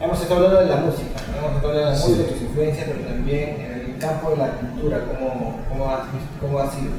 Hemos 0.01 0.21
estado 0.23 0.47
hablando 0.47 0.61
de 0.61 0.77
la 0.77 0.77
música, 0.77 1.11
hemos 1.37 1.57
estado 1.57 1.73
hablando 1.73 1.79
de 1.79 1.85
la 1.85 1.91
música, 1.91 2.23
de 2.23 2.29
sus 2.29 2.43
influencias, 2.43 2.87
pero 2.89 3.09
también 3.09 3.61
en 3.61 3.91
el 3.91 3.99
campo 3.99 4.31
de 4.31 4.37
la 4.37 4.51
cultura, 4.53 5.05
¿cómo, 5.07 5.61
cómo, 5.69 5.91
ha, 5.91 6.09
cómo 6.41 6.59
ha 6.61 6.71
sido? 6.71 6.93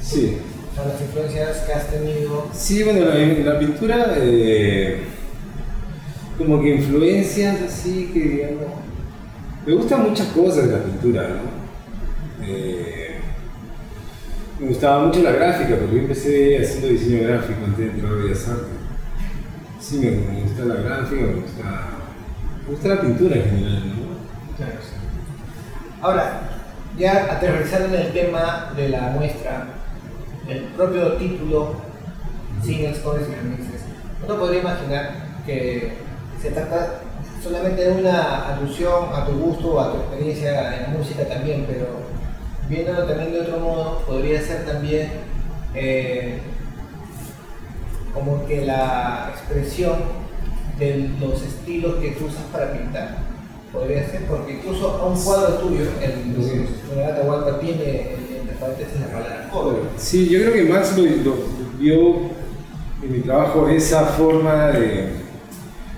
Sí. 0.00 0.38
Son 0.76 0.88
las 0.88 1.00
influencias 1.00 1.56
que 1.66 1.72
has 1.72 1.88
tenido. 1.88 2.48
Sí, 2.52 2.84
bueno, 2.84 3.12
en 3.12 3.44
la, 3.44 3.58
pintura, 3.58 4.14
eh, 4.16 5.02
como 6.38 6.62
que 6.62 6.76
influencias 6.76 7.60
así 7.62 8.10
que 8.14 8.20
digamos. 8.20 8.66
Me 9.66 9.74
gustan 9.74 10.08
muchas 10.08 10.28
cosas 10.28 10.68
de 10.68 10.72
la 10.72 10.84
pintura, 10.84 11.28
¿no? 11.28 12.46
Eh, 12.46 13.16
me 14.60 14.68
gustaba 14.68 15.06
mucho 15.06 15.20
la 15.22 15.32
gráfica, 15.32 15.76
porque 15.76 15.96
yo 15.96 16.02
empecé 16.02 16.62
haciendo 16.62 16.88
diseño 16.88 17.26
gráfico 17.26 17.58
antes 17.64 17.78
de 17.78 17.90
entrar 17.90 18.12
a 18.12 18.16
Bellas 18.16 18.48
Artes. 18.48 18.81
Sí, 19.82 19.98
me, 19.98 20.42
gusta 20.42 20.64
la 20.64 20.76
gráfica, 20.76 21.22
me 21.22 21.40
gusta, 21.40 21.88
me 22.62 22.70
gusta 22.70 22.88
la 22.88 23.00
pintura 23.00 23.34
en 23.34 23.44
general, 23.44 23.88
¿no? 23.88 24.56
Claro, 24.56 24.78
sí. 24.80 24.94
Ahora, 26.00 26.40
ya 26.96 27.32
aterrizando 27.32 27.96
en 27.96 28.02
el 28.02 28.12
tema 28.12 28.72
de 28.76 28.90
la 28.90 29.10
muestra, 29.10 29.66
el 30.48 30.62
propio 30.76 31.14
título, 31.14 31.74
Singles, 32.62 33.00
Covers 33.00 33.28
y 33.28 33.34
Remixes, 33.34 33.82
uno 34.24 34.36
podría 34.36 34.60
imaginar 34.60 35.14
que 35.44 35.94
se 36.40 36.52
trata 36.52 37.00
solamente 37.42 37.82
de 37.82 38.00
una 38.00 38.54
alusión 38.54 39.06
a 39.12 39.26
tu 39.26 39.32
gusto 39.32 39.74
o 39.74 39.80
a 39.80 39.92
tu 39.92 39.98
experiencia 39.98 40.86
en 40.86 40.96
música 40.96 41.24
también, 41.26 41.66
pero 41.66 41.88
viéndolo 42.68 43.04
también 43.04 43.32
de 43.32 43.40
otro 43.40 43.58
modo, 43.58 43.98
podría 44.06 44.40
ser 44.40 44.64
también 44.64 45.10
eh, 45.74 46.40
como 48.14 48.46
que 48.46 48.64
la 48.66 49.32
expresión 49.32 49.94
de 50.78 51.10
los 51.20 51.42
estilos 51.42 51.96
que 51.96 52.12
tú 52.12 52.26
usas 52.26 52.44
para 52.52 52.72
pintar. 52.72 53.18
Podría 53.72 54.06
ser, 54.06 54.26
porque 54.26 54.52
incluso 54.54 54.90
a 54.90 55.06
un 55.06 55.18
cuadro 55.18 55.54
tuyo, 55.54 55.86
el 56.02 56.34
de 56.36 57.22
Hualpa 57.26 57.58
tiene 57.58 58.16
entre 58.38 58.54
paréntesis 58.56 59.00
la 59.00 59.06
palabra. 59.06 59.48
Sí, 59.96 60.28
yo 60.28 60.40
creo 60.40 60.52
que 60.52 60.64
Max 60.64 60.94
lo, 60.96 61.34
vio 61.78 62.16
en 63.02 63.12
mi 63.12 63.20
trabajo 63.20 63.68
esa 63.68 64.04
forma 64.04 64.68
de. 64.68 65.22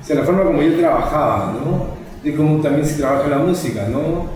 O 0.00 0.06
sea, 0.06 0.16
la 0.16 0.22
forma 0.22 0.44
como 0.44 0.62
yo 0.62 0.78
trabajaba, 0.78 1.52
¿no? 1.52 1.86
De 2.22 2.36
cómo 2.36 2.62
también 2.62 2.86
se 2.86 2.94
trabaja 2.94 3.28
la 3.28 3.38
música, 3.38 3.88
¿no? 3.88 4.26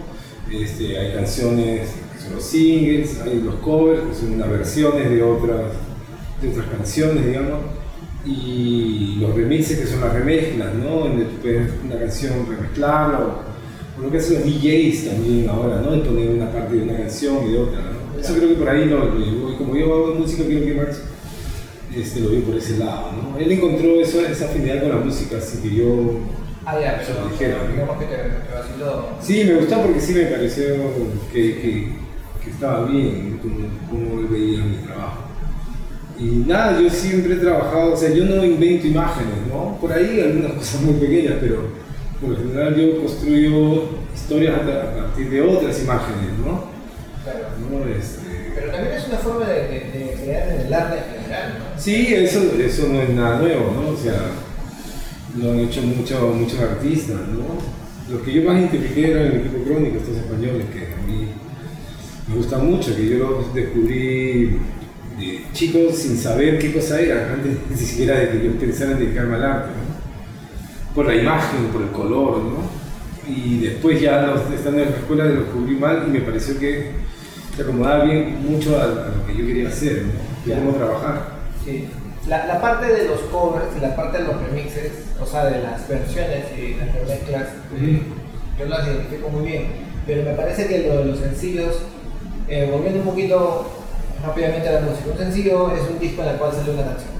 Este, 0.50 0.98
hay 0.98 1.14
canciones 1.14 1.90
que 2.12 2.24
son 2.24 2.34
los 2.34 2.44
singles, 2.44 3.20
hay 3.20 3.40
los 3.40 3.56
covers, 3.56 4.02
que 4.02 4.14
son 4.14 4.34
unas 4.34 4.50
versiones 4.50 5.10
de 5.10 5.22
otras, 5.22 5.60
de 6.40 6.48
otras 6.50 6.66
canciones, 6.66 7.26
digamos 7.26 7.60
y 8.24 9.16
los 9.20 9.34
remixes 9.34 9.78
que 9.78 9.86
son 9.86 10.00
las 10.00 10.12
remezclas, 10.12 10.74
¿no? 10.74 11.00
Donde 11.00 11.24
tú 11.24 11.36
puedes 11.40 11.70
una 11.84 11.98
canción 11.98 12.46
remezclarla 12.46 13.18
o, 13.20 13.48
lo 14.02 14.10
que 14.12 14.18
hacen 14.18 14.34
los 14.34 14.44
DJs 14.44 15.06
también 15.06 15.48
ahora, 15.48 15.80
¿no? 15.80 15.90
De 15.90 15.98
poner 15.98 16.28
una 16.28 16.52
parte 16.52 16.76
de 16.76 16.82
una 16.82 16.96
canción 16.96 17.38
y 17.48 17.52
de 17.52 17.58
otra, 17.58 17.80
¿no? 17.80 18.20
Eso 18.20 18.34
creo 18.34 18.50
que 18.50 18.54
por 18.54 18.68
ahí 18.68 18.84
lo, 18.84 19.06
lo 19.06 19.56
como 19.56 19.76
yo 19.76 19.92
hago 19.92 20.14
música, 20.14 20.44
creo 20.44 20.64
que 20.64 20.74
Max 20.74 21.02
este, 21.96 22.20
lo 22.20 22.30
vi 22.30 22.38
por 22.40 22.56
ese 22.56 22.78
lado, 22.78 23.12
¿no? 23.12 23.38
Él 23.38 23.50
encontró 23.50 24.00
eso, 24.00 24.20
esa 24.20 24.44
afinidad 24.44 24.82
con 24.82 24.90
la 24.90 24.96
música, 24.96 25.38
así 25.38 25.58
que 25.58 25.74
yo... 25.74 26.20
Ah, 26.64 26.78
ya, 26.78 27.02
pero 27.04 27.28
dijera, 27.28 27.66
digamos 27.66 27.98
que 27.98 28.04
te, 28.04 28.16
te 28.16 28.54
vaciló. 28.54 29.08
Sí, 29.20 29.44
me 29.44 29.54
gustó 29.54 29.82
porque 29.82 30.00
sí 30.00 30.12
me 30.12 30.26
pareció 30.26 30.64
que, 31.32 31.54
que, 31.54 31.92
que 32.44 32.50
estaba 32.50 32.84
bien 32.84 33.40
como, 33.42 33.68
como 33.88 34.20
él 34.20 34.26
veía 34.26 34.64
mi 34.64 34.76
trabajo. 34.86 35.27
Y 36.18 36.44
nada, 36.46 36.80
yo 36.80 36.90
siempre 36.90 37.34
he 37.34 37.36
trabajado, 37.36 37.92
o 37.92 37.96
sea, 37.96 38.10
yo 38.10 38.24
no 38.24 38.44
invento 38.44 38.88
imágenes, 38.88 39.46
¿no? 39.48 39.78
Por 39.80 39.92
ahí 39.92 40.20
algunas 40.20 40.52
cosas 40.52 40.80
muy 40.82 40.94
pequeñas, 40.94 41.34
pero 41.40 41.68
por 42.20 42.30
lo 42.30 42.36
general 42.36 42.74
yo 42.74 42.98
construyo 43.00 43.90
historias 44.12 44.60
a 44.60 44.96
partir 44.96 45.30
de 45.30 45.42
otras 45.42 45.80
imágenes, 45.80 46.30
¿no? 46.44 46.64
Claro. 47.22 47.88
Este... 47.96 48.52
Pero 48.52 48.72
también 48.72 48.94
es 48.96 49.06
una 49.06 49.18
forma 49.18 49.46
de, 49.46 49.54
de, 49.54 50.16
crear 50.20 50.48
en 50.48 50.66
el 50.66 50.74
arte 50.74 50.98
en 50.98 51.22
general, 51.22 51.58
¿no? 51.58 51.80
Sí, 51.80 52.12
eso, 52.12 52.40
eso 52.58 52.88
no 52.88 53.00
es 53.00 53.10
nada 53.10 53.38
nuevo, 53.38 53.72
¿no? 53.72 53.90
O 53.90 53.96
sea, 53.96 54.20
lo 55.36 55.52
han 55.52 55.60
hecho 55.60 55.82
muchos 55.82 56.34
muchos 56.34 56.58
artistas, 56.58 57.16
¿no? 57.28 58.12
Lo 58.12 58.22
que 58.24 58.32
yo 58.32 58.42
más 58.42 58.58
identifiqué 58.58 59.12
era 59.12 59.22
el 59.22 59.36
equipo 59.36 59.62
crónico, 59.62 59.98
estos 59.98 60.16
españoles, 60.16 60.66
que 60.72 60.94
a 60.94 61.06
mí 61.06 61.28
me 62.26 62.34
gusta 62.34 62.58
mucho, 62.58 62.96
que 62.96 63.08
yo 63.08 63.18
los 63.18 63.54
descubrí 63.54 64.58
chicos 65.52 65.96
sin 65.96 66.16
saber 66.16 66.58
qué 66.58 66.72
cosa 66.72 67.00
era, 67.00 67.32
antes 67.32 67.56
ni 67.68 67.76
siquiera 67.76 68.18
de 68.18 68.30
que 68.30 68.44
yo 68.44 68.52
pensara 68.52 68.92
en 68.92 68.98
dedicarme 68.98 69.36
al 69.36 69.44
arte, 69.44 69.70
por 70.94 71.06
la 71.06 71.14
imagen, 71.14 71.66
por 71.72 71.82
el 71.82 71.90
color, 71.90 72.38
¿no? 72.38 72.78
Y 73.28 73.58
después 73.58 74.00
ya 74.00 74.34
estando 74.54 74.82
en 74.82 74.90
la 74.90 74.96
escuela 74.96 75.24
lo 75.24 75.42
descubrí 75.42 75.76
mal 75.76 76.04
y 76.06 76.10
me 76.10 76.20
pareció 76.20 76.58
que 76.58 76.92
se 77.54 77.62
acomodaba 77.62 78.04
bien 78.04 78.38
mucho 78.48 78.80
a, 78.80 78.86
lo 78.86 79.26
que 79.26 79.36
yo 79.36 79.46
quería 79.46 79.68
hacer, 79.68 80.04
¿no? 80.46 80.54
cómo 80.54 80.72
trabajar. 80.72 81.38
Sí. 81.64 81.88
La, 82.26 82.46
la, 82.46 82.60
parte 82.60 82.86
de 82.86 83.08
los 83.08 83.20
covers 83.32 83.66
y 83.76 83.80
la 83.80 83.96
parte 83.96 84.18
de 84.18 84.24
los 84.24 84.40
remixes, 84.42 84.92
o 85.20 85.26
sea, 85.26 85.46
de 85.46 85.62
las 85.62 85.88
versiones 85.88 86.44
y 86.56 86.74
las 86.74 86.94
remezclas, 86.94 87.48
yo 88.58 88.66
las 88.66 88.86
identifico 88.86 89.28
muy 89.30 89.48
bien, 89.48 89.66
pero 90.06 90.24
me 90.24 90.32
parece 90.32 90.66
que 90.66 90.88
lo 90.88 90.98
de 90.98 91.04
los 91.06 91.18
sencillos, 91.18 91.76
eh, 92.48 92.68
volviendo 92.70 93.00
un 93.00 93.06
poquito 93.06 93.77
rápidamente 94.24 94.68
a 94.68 94.72
la 94.72 94.80
música. 94.80 95.10
Un 95.12 95.18
sencillo 95.18 95.74
es 95.74 95.82
un 95.88 95.98
disco 95.98 96.22
en 96.22 96.28
el 96.28 96.36
cual 96.36 96.52
sale 96.52 96.70
una 96.72 96.84
canción. 96.84 97.10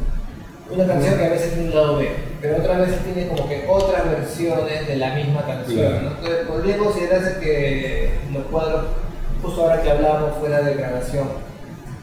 Una 0.70 0.86
canción 0.86 1.16
que 1.16 1.24
a 1.24 1.30
veces 1.30 1.54
tiene 1.54 1.68
un 1.70 1.74
lado 1.74 1.96
B, 1.96 2.08
pero 2.42 2.58
otras 2.58 2.78
veces 2.80 2.98
tiene 3.04 3.28
como 3.28 3.48
que 3.48 3.64
otras 3.68 4.04
versiones 4.10 4.86
de 4.86 4.96
la 4.96 5.14
misma 5.14 5.46
canción. 5.46 6.06
Entonces 6.08 6.46
podría 6.46 6.76
considerarse 6.76 7.40
que 7.40 8.10
los 8.34 8.44
cuadros, 8.46 8.84
justo 9.42 9.62
ahora 9.62 9.82
que 9.82 9.90
hablábamos 9.90 10.36
fuera 10.38 10.60
de 10.60 10.74
grabación, 10.74 11.28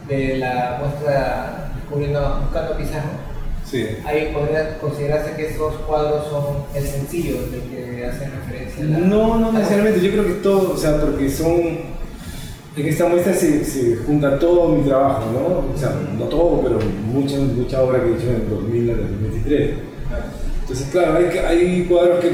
de 0.07 0.37
la 0.37 0.77
muestra 0.79 1.71
descubriendo, 1.75 2.39
buscando 2.41 2.77
Pizarro, 2.77 3.35
Sí. 3.65 3.83
Ahí 4.05 4.31
podría 4.31 4.77
considerarse 4.77 5.35
que 5.35 5.47
esos 5.47 5.73
cuadros 5.87 6.27
son 6.27 6.65
el 6.75 6.87
sencillo 6.87 7.37
del 7.49 7.61
que 7.61 8.05
hacen 8.05 8.31
referencia. 8.31 8.83
no, 8.83 9.39
no 9.39 9.51
necesariamente, 9.51 10.01
yo 10.01 10.11
creo 10.11 10.27
que 10.27 10.33
todo, 10.35 10.73
o 10.73 10.77
sea, 10.77 11.01
porque 11.01 11.29
son 11.29 11.79
en 12.77 12.87
esta 12.87 13.07
muestra 13.07 13.33
se, 13.33 13.97
junta 14.05 14.37
todo 14.37 14.75
mi 14.75 14.83
trabajo, 14.83 15.31
¿no? 15.31 15.73
O 15.73 15.77
sea, 15.77 15.95
no 16.17 16.25
todo, 16.25 16.61
pero 16.61 16.79
mucha, 17.05 17.37
mucha 17.37 17.81
obra 17.81 18.03
que 18.03 18.09
he 18.09 18.15
hecho 18.15 18.29
en 18.29 18.35
el 18.35 18.49
2000 18.49 18.89
al 18.89 18.97
2023. 18.97 19.71
Entonces, 20.61 20.87
claro, 20.91 21.17
hay, 21.47 21.85
cuadros 21.87 22.19
que 22.19 22.31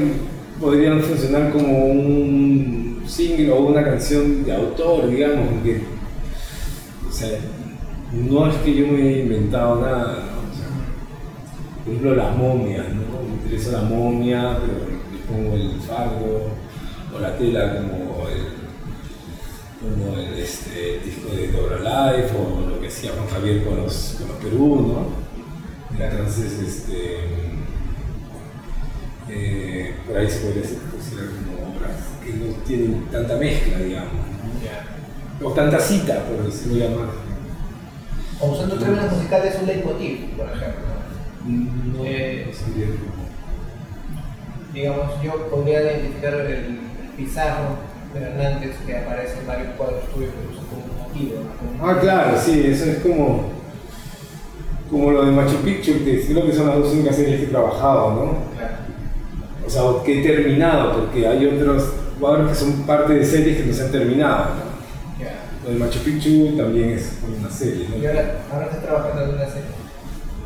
podrían 0.60 1.00
funcionar 1.00 1.52
como 1.52 1.84
un 1.86 3.02
single 3.06 3.52
o 3.52 3.66
una 3.66 3.84
canción 3.84 4.44
de 4.44 4.54
autor, 4.54 5.08
digamos, 5.08 5.62
que, 5.62 5.82
o 7.08 7.12
sea, 7.12 7.38
no 8.12 8.50
es 8.50 8.56
que 8.56 8.74
yo 8.74 8.86
me 8.88 9.02
haya 9.02 9.18
inventado 9.18 9.80
nada, 9.80 10.24
o 10.50 10.56
sea, 10.56 11.84
por 11.84 11.94
ejemplo, 11.94 12.16
las 12.16 12.36
momias, 12.36 12.86
¿no? 12.88 13.22
Me 13.28 13.34
interesa 13.44 13.72
la 13.72 13.82
momia, 13.82 14.58
pero 14.60 14.90
le 15.12 15.18
pongo 15.28 15.54
el 15.54 15.80
fardo 15.80 16.50
o 17.14 17.20
la 17.20 17.36
tela 17.36 17.76
como 17.76 18.21
como 19.82 20.16
el, 20.16 20.38
este, 20.38 21.00
disco 21.04 21.34
de 21.34 21.48
Dobra 21.48 21.78
Life 21.78 22.34
o 22.36 22.70
lo 22.70 22.80
que 22.80 22.86
hacía 22.86 23.12
Juan 23.12 23.28
Javier 23.28 23.64
con 23.64 23.78
los, 23.78 24.16
con 24.18 24.28
los 24.28 24.36
Perú, 24.38 24.94
¿no? 24.94 25.22
Entonces, 26.04 26.52
este, 26.60 27.18
eh, 29.28 29.94
por 30.06 30.16
ahí 30.16 30.30
se 30.30 30.40
podría 30.40 30.62
considerar 30.90 31.30
como 31.30 31.76
obras 31.76 31.96
que 32.24 32.32
no 32.34 32.54
tienen 32.64 33.06
tanta 33.10 33.36
mezcla, 33.36 33.78
digamos, 33.78 34.12
o 35.42 35.52
tanta 35.52 35.80
cita, 35.80 36.24
por 36.24 36.46
decirlo 36.46 36.78
llamar. 36.78 37.08
O 38.40 38.52
usando 38.52 38.76
términos 38.76 39.12
musicales 39.12 39.56
un 39.60 39.66
leitmotiv, 39.66 40.36
por 40.36 40.46
ejemplo. 40.46 40.92
No, 41.44 42.04
eh, 42.04 42.52
digamos, 44.72 45.22
yo 45.22 45.50
podría 45.50 45.82
identificar 45.82 46.34
el 46.34 46.78
pizarro 47.16 47.91
Hernández 48.14 48.76
que 48.86 48.96
aparece 48.96 49.38
en 49.40 49.46
varios 49.46 49.68
cuadros 49.76 50.04
tuyos 50.12 50.30
que 50.30 50.54
usan 50.54 50.66
como 50.66 51.08
motivo. 51.08 51.34
ah, 51.82 51.98
claro, 52.00 52.38
sí, 52.38 52.62
eso 52.66 52.84
es 52.86 52.98
como, 52.98 53.50
como 54.90 55.10
lo 55.10 55.24
de 55.24 55.32
Machu 55.32 55.56
Picchu, 55.58 56.04
que 56.04 56.24
creo 56.26 56.46
que 56.46 56.52
son 56.52 56.68
las 56.68 56.78
dos 56.78 56.92
únicas 56.92 57.16
series 57.16 57.40
que 57.40 57.46
he 57.46 57.48
trabajado, 57.48 58.10
¿no? 58.14 58.38
Claro. 58.56 58.74
O 59.66 59.70
sea, 59.70 59.82
que 60.04 60.20
he 60.20 60.22
terminado, 60.22 61.00
porque 61.00 61.26
hay 61.26 61.46
otros 61.46 61.92
cuadros 62.20 62.50
que 62.50 62.54
son 62.54 62.82
parte 62.82 63.14
de 63.14 63.24
series 63.24 63.58
que 63.58 63.64
no 63.64 63.72
se 63.72 63.82
han 63.82 63.92
terminado. 63.92 64.44
¿no? 64.44 64.72
Lo 65.64 65.70
de 65.70 65.78
Machu 65.78 66.00
Picchu 66.00 66.56
también 66.56 66.90
es 66.90 67.18
una 67.38 67.48
serie. 67.48 67.86
¿no? 67.88 67.96
¿Y 67.96 68.06
ahora, 68.06 68.40
ahora 68.52 68.66
estás 68.66 68.82
trabajando 68.82 69.22
en 69.22 69.28
una 69.30 69.46
serie? 69.46 69.82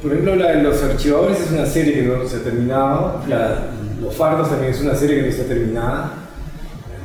Por 0.02 0.12
ejemplo, 0.12 0.36
la 0.36 0.52
de 0.52 0.62
Los 0.62 0.82
Archivadores 0.82 1.40
es 1.40 1.50
una 1.50 1.64
serie 1.64 1.94
que 1.94 2.02
no 2.02 2.28
se 2.28 2.36
ha 2.36 2.42
terminado. 2.42 3.22
La, 3.26 3.70
los 4.00 4.14
Fardos 4.14 4.50
también 4.50 4.72
es 4.72 4.80
una 4.82 4.94
serie 4.94 5.22
que 5.22 5.30
no 5.30 5.32
se 5.32 5.42
ha 5.42 5.46
terminada 5.46 6.25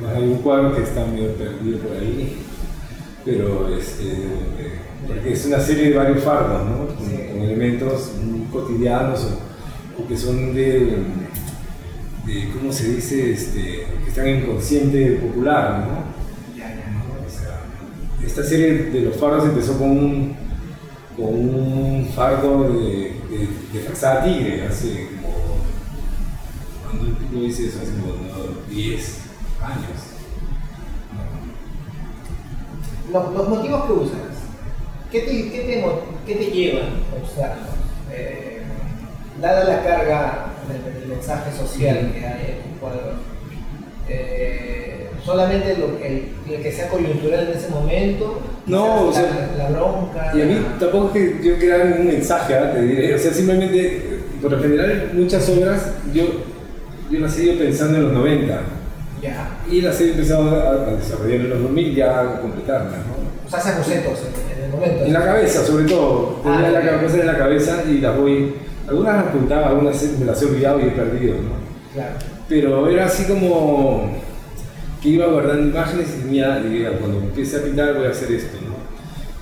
hay 0.08 0.24
un 0.24 0.38
cuadro 0.38 0.75
que 0.75 0.84
está 0.84 1.05
medio 1.05 1.34
perdido 1.36 1.79
por 1.79 1.98
ahí, 1.98 2.38
pero 3.24 3.75
este, 3.75 4.27
porque 5.08 5.34
es 5.34 5.46
una 5.46 5.60
serie 5.60 5.89
de 5.89 5.98
varios 5.98 6.24
fardos, 6.24 6.65
¿no? 6.65 6.88
con, 6.96 7.12
elementos 7.41 8.12
cotidianos 8.51 9.27
o, 9.98 10.08
que 10.08 10.17
son 10.17 10.53
de, 10.53 10.98
de, 12.25 12.51
¿cómo 12.53 12.72
se 12.72 12.96
dice? 12.96 13.31
Este, 13.31 13.86
que 14.03 14.10
están 14.10 14.27
en 14.27 14.46
consciente 14.46 15.12
popular. 15.13 15.88
¿no? 15.88 16.22
esta 18.25 18.43
serie 18.43 18.91
de 18.91 19.01
los 19.01 19.17
fardos 19.17 19.46
empezó 19.46 19.77
con 19.77 19.89
un, 19.89 20.36
con 21.17 21.27
un 21.27 22.08
fardo 22.15 22.63
de, 22.72 23.13
de, 23.29 23.48
de 23.74 24.24
Tigre, 24.24 24.67
hace 24.67 25.10
como, 25.22 25.58
cuando 26.84 27.20
lo 27.34 27.46
hice 27.46 27.67
eso, 27.67 27.79
hace 27.81 27.91
como 27.91 28.13
10 28.70 29.21
años. 29.63 30.00
Los, 33.12 33.50
motivos 33.50 33.86
que 33.86 33.94
usas, 33.94 34.20
¿qué 35.12 35.22
te, 35.22 35.51
qué 35.51 35.86
qué 36.25 36.36
te 36.36 36.46
llevan 36.46 36.88
a 37.12 37.24
usarlos? 37.24 37.68
Eh, 38.12 38.62
dada 39.41 39.65
la 39.65 39.84
carga 39.84 40.46
del, 40.68 41.08
mensaje 41.08 41.51
social 41.51 42.12
que 42.13 42.25
hay 42.25 42.62
en 42.63 42.74
tu 42.74 42.80
cuadro, 42.80 43.15
eh, 44.08 45.10
solamente 45.25 45.77
lo 45.77 45.98
que, 46.00 46.32
que 46.46 46.72
sea 46.72 46.88
coyuntural 46.88 47.48
en 47.48 47.58
ese 47.58 47.70
momento, 47.70 48.41
no, 48.65 49.08
o 49.08 49.13
sea, 49.13 49.51
la, 49.58 49.70
bronca. 49.70 50.32
Y 50.34 50.41
a 50.41 50.46
mí 50.46 50.65
tampoco 50.80 51.08
es 51.08 51.39
que 51.39 51.44
yo 51.44 51.58
quiera 51.58 51.84
un 52.00 52.08
mensaje, 52.08 52.53
¿eh? 52.53 52.72
te 52.74 52.82
diré, 52.82 53.15
o 53.15 53.20
sea, 53.20 53.34
simplemente, 53.34 54.22
por 54.41 54.51
lo 54.51 54.60
general, 54.62 55.12
muchas 55.13 55.50
obras, 55.50 55.91
yo 56.13 56.51
yo 57.12 57.20
las 57.20 57.38
he 57.38 57.44
ido 57.44 57.58
pensando 57.60 57.98
en 57.98 58.03
los 58.06 58.13
90. 58.13 58.62
Y 59.72 59.82
las 59.82 60.00
he 60.01 60.12
empezado 60.12 60.50
a, 60.50 60.92
desarrollar 60.98 61.42
en 61.42 61.50
los 61.50 61.62
2000 61.62 61.96
ya 61.96 62.20
a 62.20 62.42
completarlas, 62.42 62.92
¿no? 62.92 63.48
O 63.48 63.50
sea, 63.50 63.60
hace 63.60 63.78
bocetos 63.78 64.20
en, 64.20 64.58
en 64.58 64.63
el 64.66 64.72
momento. 64.72 65.06
En 65.06 65.13
la 65.13 65.24
cabeza, 65.24 65.66
sobre 65.66 65.86
todo. 65.86 66.42
Ah, 66.46 66.58
Tenía 66.58 66.72
la 66.72 66.84
ya. 66.84 66.92
cabeza 66.92 67.20
en 67.20 67.28
la 67.28 67.38
cabeza 67.38 67.84
y 67.90 67.98
las 68.00 68.18
voy. 68.18 68.54
Algunas 68.88 69.16
las 69.16 69.25
apuntaba, 69.28 69.70
algunas 69.70 70.04
me 70.20 70.25
las 70.25 70.42
he 70.42 70.46
olvidado 70.46 70.80
y 70.82 70.84
he 70.84 70.92
perdido, 70.92 71.36
¿no? 71.36 71.94
Claro. 71.94 72.16
Pero 72.50 72.90
era 72.90 73.06
así 73.06 73.24
como 73.24 74.12
que 75.01 75.10
iba 75.10 75.28
guardando 75.28 75.63
imágenes 75.68 76.08
y 76.18 76.22
tenía 76.22 76.60
la 76.60 76.68
idea, 76.68 76.92
cuando 77.00 77.20
empiece 77.20 77.58
a 77.58 77.63
pintar 77.63 77.96
voy 77.96 78.06
a 78.06 78.10
hacer 78.10 78.32
esto, 78.32 78.58
¿no? 78.62 78.75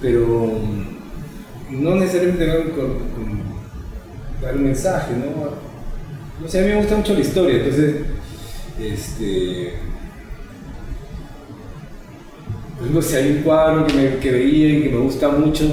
Pero 0.01 0.25
mm, 0.27 1.83
no 1.83 1.95
necesariamente 1.95 2.71
con, 2.71 3.09
dar 4.41 4.55
un 4.55 4.63
mensaje, 4.63 5.13
¿no? 5.13 5.49
No 6.41 6.47
sé, 6.47 6.59
a 6.59 6.61
mí 6.61 6.67
me 6.69 6.77
gusta 6.77 6.95
mucho 6.95 7.13
la 7.13 7.19
historia, 7.19 7.57
entonces, 7.57 7.95
este... 8.79 9.88
Ejemplo, 12.79 13.01
si 13.01 13.15
hay 13.15 13.31
un 13.31 13.43
cuadro 13.43 13.85
que, 13.87 14.19
que 14.21 14.31
veía 14.31 14.69
y 14.69 14.83
que 14.83 14.89
me 14.89 14.97
gusta 14.97 15.29
mucho 15.29 15.65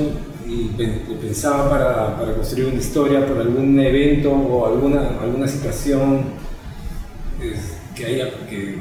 y 0.45 0.71
pensaba 1.21 1.69
para, 1.69 2.17
para 2.19 2.35
construir 2.35 2.69
una 2.69 2.79
historia 2.79 3.27
por 3.27 3.39
algún 3.39 3.79
evento 3.79 4.31
o 4.33 4.67
alguna, 4.67 5.19
alguna 5.21 5.47
situación 5.47 6.25
que 7.95 8.07
haya 8.07 8.31
que, 8.49 8.77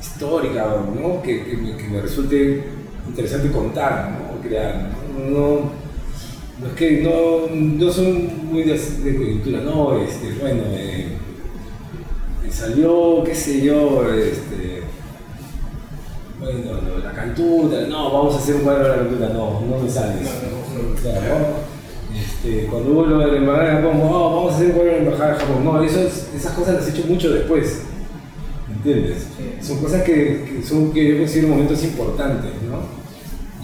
histórica, 0.00 0.76
¿no? 1.00 1.22
que, 1.22 1.44
que 1.44 1.88
me, 1.90 2.00
resulte 2.00 2.64
interesante 3.06 3.50
contar 3.50 4.10
¿no? 4.10 4.36
o 4.36 4.42
crear. 4.42 4.90
¿no? 5.18 5.30
No, 5.30 5.70
no 6.60 6.66
es 6.66 6.72
que 6.74 7.02
no, 7.02 7.54
no 7.54 7.92
son 7.92 8.46
muy 8.46 8.64
de, 8.64 8.78
de 8.78 9.16
coyuntura, 9.16 9.60
no, 9.60 9.98
este, 9.98 10.32
bueno, 10.40 10.62
eh, 10.72 11.08
me 12.42 12.50
salió, 12.50 13.22
qué 13.24 13.34
sé 13.34 13.62
yo, 13.62 14.06
este, 14.12 14.82
bueno, 16.40 16.98
la 17.04 17.12
cantura, 17.12 17.80
no, 17.88 18.12
vamos 18.12 18.34
a 18.34 18.38
hacer 18.38 18.56
un 18.56 18.62
cuadro 18.62 18.82
de 18.84 18.88
la 18.90 18.96
cantura, 18.96 19.28
no, 19.30 19.60
no 19.60 19.78
me 19.82 19.90
sale 19.90 20.22
eso. 20.22 20.30
Claro, 21.02 21.20
¿no? 21.38 21.70
Este, 22.18 22.66
cuando 22.66 22.90
hubo 22.90 23.06
lo 23.06 23.18
de 23.20 23.32
la 23.32 23.36
embajada 23.38 23.68
de 23.68 23.82
Japón, 23.82 24.00
vamos 24.00 24.52
a 24.52 24.56
hacer 24.56 24.66
un 24.68 24.72
cuadro 24.72 24.90
de 24.92 25.00
la 25.00 25.04
embajada 25.06 25.32
de 25.34 25.40
Japón, 25.40 25.64
no, 25.64 25.82
eso 25.82 26.00
es- 26.00 26.28
esas 26.36 26.52
cosas 26.52 26.74
las 26.76 26.88
he 26.88 26.90
hecho 26.98 27.06
mucho 27.08 27.30
después, 27.32 27.82
¿entiendes? 28.74 29.26
Sí. 29.36 29.66
Son 29.66 29.78
cosas 29.78 30.02
que, 30.02 30.12
que 30.58 30.62
son 30.66 30.92
que 30.92 31.08
yo 31.12 31.18
considero 31.18 31.48
momentos 31.48 31.82
importantes, 31.84 32.50
¿no? 32.68 33.00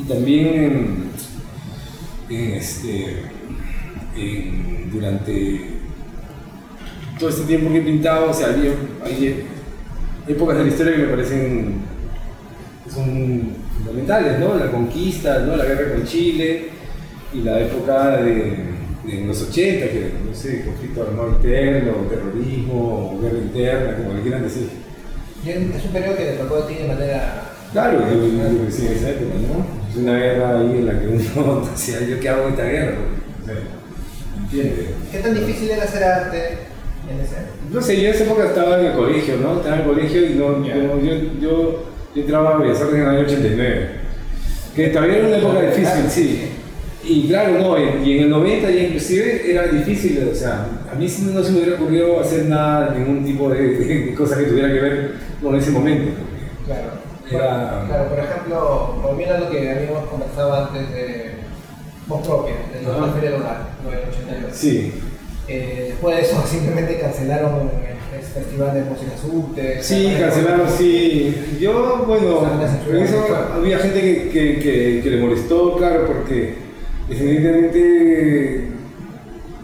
Y 0.00 0.04
también 0.06 0.46
en, 2.28 2.36
en 2.36 2.50
este, 2.54 3.22
en- 4.16 4.90
durante 4.92 5.70
todo 7.18 7.30
este 7.30 7.42
tiempo 7.44 7.70
que 7.72 7.78
he 7.78 7.82
pintado, 7.82 8.30
o 8.30 8.34
sea, 8.34 8.48
había, 8.48 8.72
hay 9.04 9.44
épocas 10.28 10.58
de 10.58 10.64
la 10.64 10.68
historia 10.70 10.92
que 10.96 11.02
me 11.02 11.08
parecen 11.08 11.74
que 12.86 12.92
son 12.92 13.50
fundamentales, 13.76 14.38
¿no? 14.38 14.54
La 14.56 14.70
conquista, 14.70 15.40
¿no? 15.40 15.56
La 15.56 15.64
guerra 15.64 15.92
con 15.94 16.04
Chile 16.04 16.68
y 17.34 17.40
la 17.42 17.60
época 17.60 18.16
de, 18.18 18.56
de 19.04 19.24
los 19.26 19.42
80, 19.42 19.86
que 19.86 20.12
no 20.26 20.34
sé, 20.34 20.64
conflicto 20.64 21.02
armado 21.02 21.30
interno, 21.30 21.92
terrorismo, 22.08 23.12
o 23.14 23.20
guerra 23.20 23.38
interna, 23.38 23.96
como 23.96 24.14
le 24.14 24.22
quieran 24.22 24.42
decir. 24.42 24.68
Es 25.46 25.84
un 25.84 25.92
periodo 25.92 26.16
que 26.16 26.24
te 26.24 26.32
tocó 26.32 26.56
a 26.56 26.66
ti 26.66 26.74
de 26.74 26.88
manera. 26.88 27.42
Claro, 27.72 28.00
yo, 28.00 28.26
yo 28.26 28.62
crecí 28.62 28.86
en 28.86 28.92
esa 28.94 29.10
época, 29.10 29.34
¿no? 29.34 29.66
Es 29.90 29.96
una 29.96 30.18
guerra 30.18 30.58
ahí 30.60 30.78
en 30.78 30.86
la 30.86 30.98
que 31.00 31.06
uno 31.08 31.66
decía, 31.72 32.00
¿yo 32.06 32.18
qué 32.20 32.28
hago 32.28 32.44
en 32.46 32.50
esta 32.50 32.64
guerra? 32.64 32.96
O 33.42 33.46
sea, 33.46 33.54
¿Entiendes? 34.42 34.86
¿Qué 35.12 35.18
tan 35.18 35.34
difícil 35.34 35.70
era 35.70 35.84
hacer 35.84 36.02
arte 36.04 36.58
en 37.10 37.20
ese 37.20 37.36
No 37.72 37.80
sé, 37.80 38.00
yo 38.00 38.08
en 38.08 38.14
esa 38.14 38.24
época 38.24 38.46
estaba 38.46 38.80
en 38.80 38.86
el 38.86 38.92
colegio, 38.92 39.36
¿no? 39.38 39.56
Estaba 39.56 39.76
en 39.76 39.82
el 39.82 39.88
colegio 39.88 40.26
y 40.26 40.34
no, 40.34 40.64
Ya. 40.64 40.76
yo, 40.76 41.00
yo, 41.00 41.14
yo, 41.40 41.84
yo 42.16 42.22
entraba 42.22 42.54
a 42.54 42.56
Bellas 42.58 42.80
Artes 42.80 42.94
en 42.96 43.02
el 43.02 43.08
año 43.08 43.20
89. 43.20 43.90
Que 44.74 44.88
todavía 44.88 45.16
era 45.18 45.28
una 45.28 45.36
época 45.38 45.60
difícil, 45.62 46.10
sí. 46.10 46.48
Y 47.04 47.28
claro, 47.28 47.58
no, 47.60 47.78
y 48.04 48.16
en 48.18 48.24
el 48.24 48.30
90 48.30 48.68
ya 48.70 48.82
inclusive 48.82 49.48
era 49.52 49.62
difícil, 49.68 50.28
o 50.30 50.34
sea, 50.34 50.66
a 50.90 50.94
mí 50.96 51.06
no 51.32 51.42
se 51.44 51.52
me 51.52 51.58
hubiera 51.60 51.76
ocurrido 51.76 52.20
hacer 52.20 52.46
nada, 52.46 52.92
ningún 52.98 53.24
tipo 53.24 53.48
de, 53.48 53.62
de 53.78 54.14
cosa 54.14 54.36
que 54.36 54.44
tuviera 54.46 54.68
que 54.72 54.80
ver 54.80 55.10
con 55.40 55.54
ese 55.54 55.70
momento. 55.70 56.10
Claro. 56.66 57.06
Era- 57.30 57.84
Claro, 57.88 58.08
por 58.08 58.18
ejemplo, 58.18 59.00
volviendo 59.02 59.34
a 59.36 59.38
lo 59.40 59.50
que 59.50 59.70
habíamos 59.70 60.08
conversado 60.08 60.54
antes 60.66 60.90
de 60.92 61.30
voz 62.08 62.26
propia, 62.26 62.54
de 62.72 62.82
la. 62.82 63.12
Feria 63.12 63.30
Lunar, 63.38 63.68
lo 63.84 63.90
del 63.90 64.00
88. 64.08 64.46
Sí, 64.52 64.92
Eh, 65.48 65.84
después 65.90 66.16
de 66.16 66.22
eso 66.22 66.42
simplemente 66.50 66.98
cancelaron 66.98 67.70
el 67.88 67.95
festival 68.36 68.74
de 68.74 68.84
música 68.84 69.12
subte. 69.20 69.82
Sí, 69.82 70.14
cancelaron, 70.18 70.68
sí. 70.76 71.34
Yo, 71.60 72.04
bueno, 72.06 72.42
eso 73.00 73.26
había 73.54 73.78
gente 73.78 74.00
que, 74.00 74.28
que, 74.30 74.58
que, 74.58 75.00
que 75.02 75.10
le 75.10 75.20
molestó, 75.20 75.76
claro, 75.76 76.06
porque 76.06 76.54
definitivamente 77.08 78.68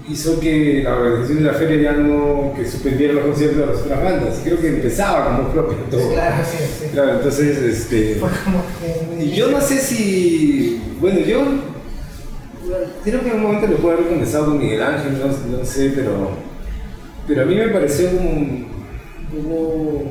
hizo 0.09 0.41
que 0.41 0.83
la 0.83 0.97
organización 0.97 1.39
de 1.39 1.45
la 1.45 1.55
feria 1.55 1.93
ya 1.93 1.93
no, 1.99 2.53
que 2.57 2.67
suspendiera 2.67 3.15
los 3.15 3.25
conciertos 3.25 3.59
de 3.59 3.67
las 3.67 3.83
otras 3.83 4.03
bandas. 4.03 4.41
Creo 4.43 4.61
que 4.61 4.69
empezaba 4.69 5.37
como 5.37 5.49
propio 5.51 5.79
todo. 5.91 6.13
Claro, 6.13 6.45
sí, 6.45 6.59
sí. 6.81 6.87
Claro, 6.93 7.15
entonces, 7.15 7.59
este... 7.59 8.17
Fue 8.17 8.29
como 8.45 8.63
que 8.81 9.15
muy 9.15 9.25
Y 9.25 9.35
yo 9.35 9.51
no 9.51 9.61
sé 9.61 9.79
si, 9.79 10.83
bueno, 11.01 11.21
yo 11.21 11.43
creo 13.05 13.21
que 13.21 13.29
en 13.29 13.37
un 13.37 13.43
momento 13.43 13.67
lo 13.67 13.77
puedo 13.77 13.97
haber 13.97 14.09
conversado 14.09 14.47
con 14.47 14.59
Miguel 14.59 14.83
Ángel, 14.83 15.19
no, 15.19 15.59
no 15.59 15.65
sé, 15.65 15.93
pero, 15.95 16.31
pero 17.27 17.43
a 17.43 17.45
mí 17.45 17.55
me 17.55 17.69
pareció 17.69 18.11
como, 18.11 18.31
un 18.31 18.67
poco, 19.33 20.03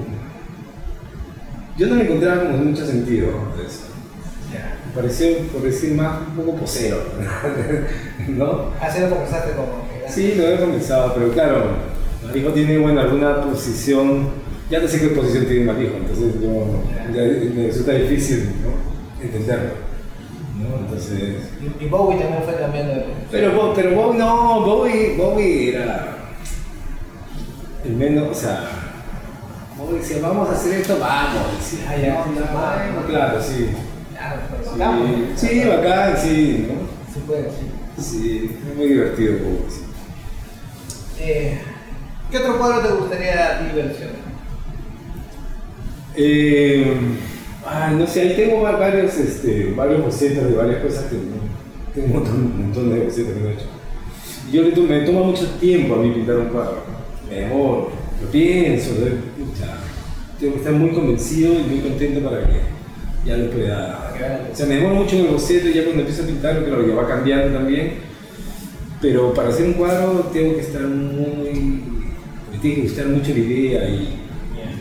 yo 1.78 1.88
no 1.88 1.96
me 1.96 2.04
encontraba 2.04 2.44
como 2.44 2.58
mucho 2.58 2.86
sentido 2.86 3.28
de 3.58 3.66
eso. 3.66 3.88
Me 4.88 5.02
pareció, 5.02 5.38
por 5.54 5.62
decir 5.62 5.94
más, 5.94 6.20
un 6.28 6.36
poco 6.36 6.58
posero, 6.58 6.98
¿no? 8.28 8.72
Así 8.82 9.02
lo 9.02 9.10
conversaste 9.10 9.52
como. 9.52 9.86
Sí, 10.08 10.36
lo 10.36 10.46
había 10.46 10.60
conversado, 10.60 11.14
pero 11.14 11.32
claro, 11.32 11.64
Marijo 12.26 12.50
tiene, 12.50 12.78
bueno, 12.78 13.02
alguna 13.02 13.42
posición, 13.42 14.30
ya 14.70 14.80
no 14.80 14.88
sé 14.88 15.00
qué 15.00 15.08
posición 15.10 15.46
tiene 15.46 15.66
Marijo, 15.66 15.96
entonces 15.96 16.34
yo, 16.42 16.84
ya 17.14 17.22
me 17.56 17.68
resulta 17.68 17.94
difícil, 17.94 18.52
¿no? 18.64 19.24
Entenderlo, 19.24 19.72
¿no? 20.60 20.86
Entonces... 20.86 21.36
Y, 21.62 21.86
y 21.86 21.88
Bowie 21.88 22.20
también 22.20 22.44
fue 22.44 22.56
cambiando 22.56 22.94
de. 22.94 23.06
Pero, 23.32 23.74
pero 23.74 23.96
Bowie, 23.96 24.20
no, 24.20 24.62
Bowie, 24.62 25.16
Bowie 25.18 25.70
era 25.70 26.18
el 27.86 27.92
menos, 27.96 28.30
o 28.30 28.34
sea, 28.40 28.70
Bowie 29.78 30.00
decía, 30.00 30.18
vamos 30.22 30.50
a 30.50 30.54
hacer 30.54 30.80
esto, 30.82 30.98
vamos, 31.00 31.42
Ah, 31.88 31.96
ya, 31.98 32.14
"No, 32.26 32.26
no, 32.40 32.42
vamos". 32.42 32.94
bueno, 32.94 33.08
claro, 33.08 33.42
sí. 33.42 33.70
Claro, 34.16 34.42
pero 34.52 35.36
Sí, 35.36 35.48
sí, 35.48 35.68
bacán, 35.68 36.18
sí, 36.18 36.68
¿no? 36.68 37.14
Sí, 37.14 37.20
puede, 37.26 37.44
sí. 37.50 38.02
Sí, 38.02 38.58
es 38.70 38.76
muy 38.78 38.88
divertido 38.88 39.34
Bowie, 39.44 39.62
sí. 39.70 39.82
Eh, 41.20 41.62
¿Qué 42.30 42.38
otro 42.38 42.58
cuadro 42.58 42.80
te 42.88 42.94
gustaría 42.94 43.62
diversión? 43.74 44.10
Eh, 46.16 46.94
ay, 47.66 47.96
no 47.96 48.06
sé, 48.08 48.22
ahí 48.22 48.36
tengo 48.36 48.62
va- 48.62 48.78
varios, 48.78 49.16
este, 49.18 49.74
varios 49.76 50.04
bocetos 50.04 50.46
de 50.50 50.56
varias 50.56 50.82
cosas 50.84 51.06
que 51.06 51.16
no- 51.16 51.94
tengo 51.94 52.08
un 52.08 52.14
montón, 52.14 52.36
un 52.36 52.62
montón 52.64 52.90
de 52.94 53.00
bocetos 53.06 53.34
que 53.34 53.40
no 53.40 53.50
he 53.50 53.54
hecho. 53.54 53.66
Yo 54.52 54.62
le 54.64 54.76
me 55.00 55.06
toma 55.06 55.24
mucho 55.24 55.46
tiempo 55.60 55.96
a 55.96 55.98
mí 55.98 56.12
pintar 56.12 56.38
un 56.38 56.48
cuadro. 56.48 56.84
Me 57.32 57.40
demoro, 57.40 57.90
lo 58.22 58.28
pienso, 58.30 58.92
lo, 59.00 59.06
tengo 60.38 60.54
que 60.54 60.60
estar 60.60 60.74
muy 60.74 60.90
convencido 60.90 61.54
y 61.54 61.64
muy 61.64 61.80
contento 61.80 62.30
para 62.30 62.46
que 62.46 62.60
ya 63.26 63.38
lo 63.38 63.50
pueda. 63.52 64.12
O 64.52 64.56
sea, 64.56 64.66
me 64.66 64.76
demoro 64.76 64.96
mucho 64.96 65.16
en 65.16 65.28
el 65.28 65.32
boceto 65.32 65.70
y 65.70 65.74
ya 65.74 65.84
cuando 65.86 66.02
empiezo 66.02 66.24
a 66.24 66.26
pintar, 66.26 66.66
claro, 66.66 66.86
que 66.86 66.92
va 66.92 67.08
cambiando 67.08 67.58
también. 67.58 67.94
Pero 69.00 69.34
para 69.34 69.48
hacer 69.48 69.66
un 69.66 69.74
cuadro 69.74 70.30
tengo 70.34 70.56
que 70.56 70.62
estar 70.62 70.82
muy. 70.82 71.84
me 72.52 72.58
tiene 72.62 72.76
que 72.76 72.82
gustar 72.82 73.06
mucho 73.06 73.32
la 73.32 73.40
idea 73.40 73.88
y. 73.88 74.20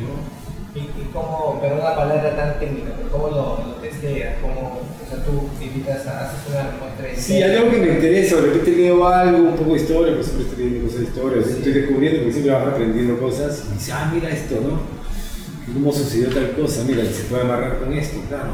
¿no? 0.00 0.80
¿Y, 0.80 0.80
y 0.80 1.10
cómo, 1.12 1.58
pero 1.62 1.76
una 1.76 1.94
palabra 1.94 2.34
tan 2.36 2.58
técnica, 2.58 2.90
cómo 3.12 3.28
lo, 3.28 3.64
lo 3.64 3.74
testeas? 3.80 4.34
¿Cómo, 4.42 4.80
sea, 5.10 5.24
tú 5.24 5.48
invitas 5.62 6.06
a 6.06 6.32
una 6.48 6.62
muestra 6.78 7.08
Sí, 7.16 7.42
hay 7.42 7.56
algo 7.56 7.70
que 7.70 7.76
me 7.78 7.92
interesa, 7.94 8.36
de 8.36 8.42
repente 8.42 8.70
leo 8.72 9.06
algo, 9.06 9.38
un 9.38 9.56
poco 9.56 9.74
de 9.74 9.80
historia, 9.80 10.14
pues 10.14 10.26
siempre 10.26 10.46
estoy 10.48 10.64
leyendo 10.64 10.86
cosas 10.86 11.00
de 11.00 11.06
historia, 11.06 11.42
Sí. 11.44 11.50
estoy 11.58 11.72
descubriendo 11.72 12.18
porque 12.20 12.32
siempre 12.32 12.52
vas 12.54 12.66
aprendiendo 12.68 13.18
cosas 13.18 13.64
y 13.70 13.74
dices, 13.74 13.94
ah, 13.94 14.10
mira 14.14 14.30
esto, 14.30 14.54
¿no? 14.62 14.80
¿Cómo 15.74 15.92
sucedió 15.92 16.28
tal 16.30 16.50
cosa? 16.52 16.82
Mira, 16.86 17.04
se 17.04 17.24
puede 17.24 17.42
amarrar 17.42 17.78
con 17.78 17.92
esto, 17.92 18.18
claro. 18.28 18.50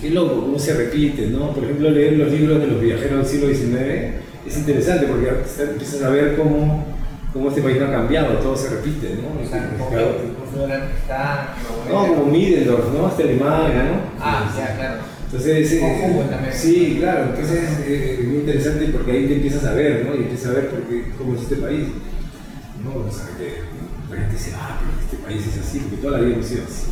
Qué 0.00 0.10
loco, 0.10 0.40
cómo 0.40 0.58
se 0.58 0.74
repite, 0.74 1.26
¿no? 1.28 1.52
Por 1.52 1.64
ejemplo, 1.64 1.90
leer 1.90 2.14
los 2.14 2.30
libros 2.32 2.60
de 2.60 2.66
los 2.66 2.80
viajeros 2.80 3.18
del 3.18 3.26
siglo 3.26 3.48
XIX 3.48 4.14
es 4.46 4.56
interesante 4.56 5.06
porque 5.06 5.28
empiezas 5.62 6.02
a 6.02 6.10
ver 6.10 6.36
cómo, 6.36 6.84
cómo 7.32 7.48
este 7.48 7.62
país 7.62 7.78
no 7.78 7.86
ha 7.86 7.90
cambiado, 7.92 8.34
todo 8.38 8.56
se 8.56 8.68
repite, 8.70 9.16
¿no? 9.22 9.42
O 9.42 9.48
sea, 9.48 9.70
como 9.78 9.90
Claro. 9.90 10.16
que 10.18 10.98
está. 11.00 11.54
No, 11.88 12.06
como 12.08 12.26
Middendorf, 12.26 12.92
¿no? 12.92 13.06
Hasta 13.06 13.22
Alemania, 13.22 13.84
¿no? 13.84 14.24
Ah, 14.24 14.52
ya, 14.56 14.76
claro. 14.76 15.13
Entonces, 15.34 15.72
eh, 15.72 16.26
también. 16.30 16.54
sí, 16.54 16.96
claro, 17.00 17.30
entonces 17.30 17.60
eh, 17.88 18.18
es 18.20 18.28
muy 18.28 18.36
interesante 18.38 18.86
porque 18.92 19.10
ahí 19.10 19.26
te 19.26 19.34
empiezas 19.34 19.64
a 19.64 19.74
ver, 19.74 20.06
¿no? 20.06 20.14
Y 20.14 20.18
empiezas 20.18 20.52
a 20.52 20.54
ver 20.54 20.68
por 20.70 20.82
qué, 20.82 21.10
cómo 21.18 21.34
es 21.34 21.42
este 21.42 21.56
país. 21.56 21.88
¿no? 22.84 23.00
O 23.02 23.10
sea, 23.10 23.26
que 23.36 24.14
la 24.14 24.20
gente 24.20 24.36
dice, 24.36 24.52
ah, 24.54 24.78
pero 24.78 24.92
este 25.02 25.16
país 25.26 25.42
es 25.44 25.60
así, 25.60 25.80
porque 25.80 25.96
toda 25.96 26.18
la 26.18 26.24
vida 26.24 26.34
hemos 26.36 26.46
sido 26.46 26.62
así. 26.64 26.86